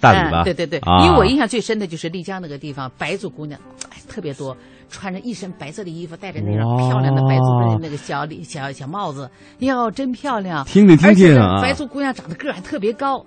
[0.00, 0.42] 大理吧。
[0.42, 3.60] 嗯对对对，啊、因为我印象最深的就是丽江那个地方，白族姑娘
[3.90, 4.56] 哎特别多，
[4.90, 9.30] 穿着一身白色的衣服，戴着那种漂亮的白族的那个小礼小小帽子，
[9.60, 10.64] 哟，真漂亮。
[10.66, 13.24] 听听听听啊白族姑娘长得个儿还特别高。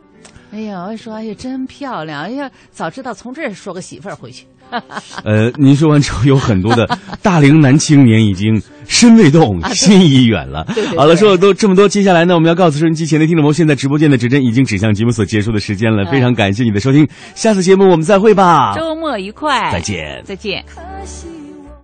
[0.52, 2.24] 哎呀，我说哎呀，真漂亮！
[2.24, 4.46] 哎呀，早知道从这儿说个媳妇儿回去。
[5.24, 6.88] 呃，您说完之后，有很多的
[7.22, 10.64] 大龄男青年已经身未动，心已远了。
[10.74, 16.04] 对对对好了，说了都这么多，接下来呢，我们要告诉收音机前的听众朋友，现在直播间的指针已经指向节目所结束的时间了。
[16.04, 18.74] 嗯非常感谢你的收听，下次节目我们再会吧。
[18.76, 20.64] 周末愉快，再见再见。
[20.68, 21.33] 可惜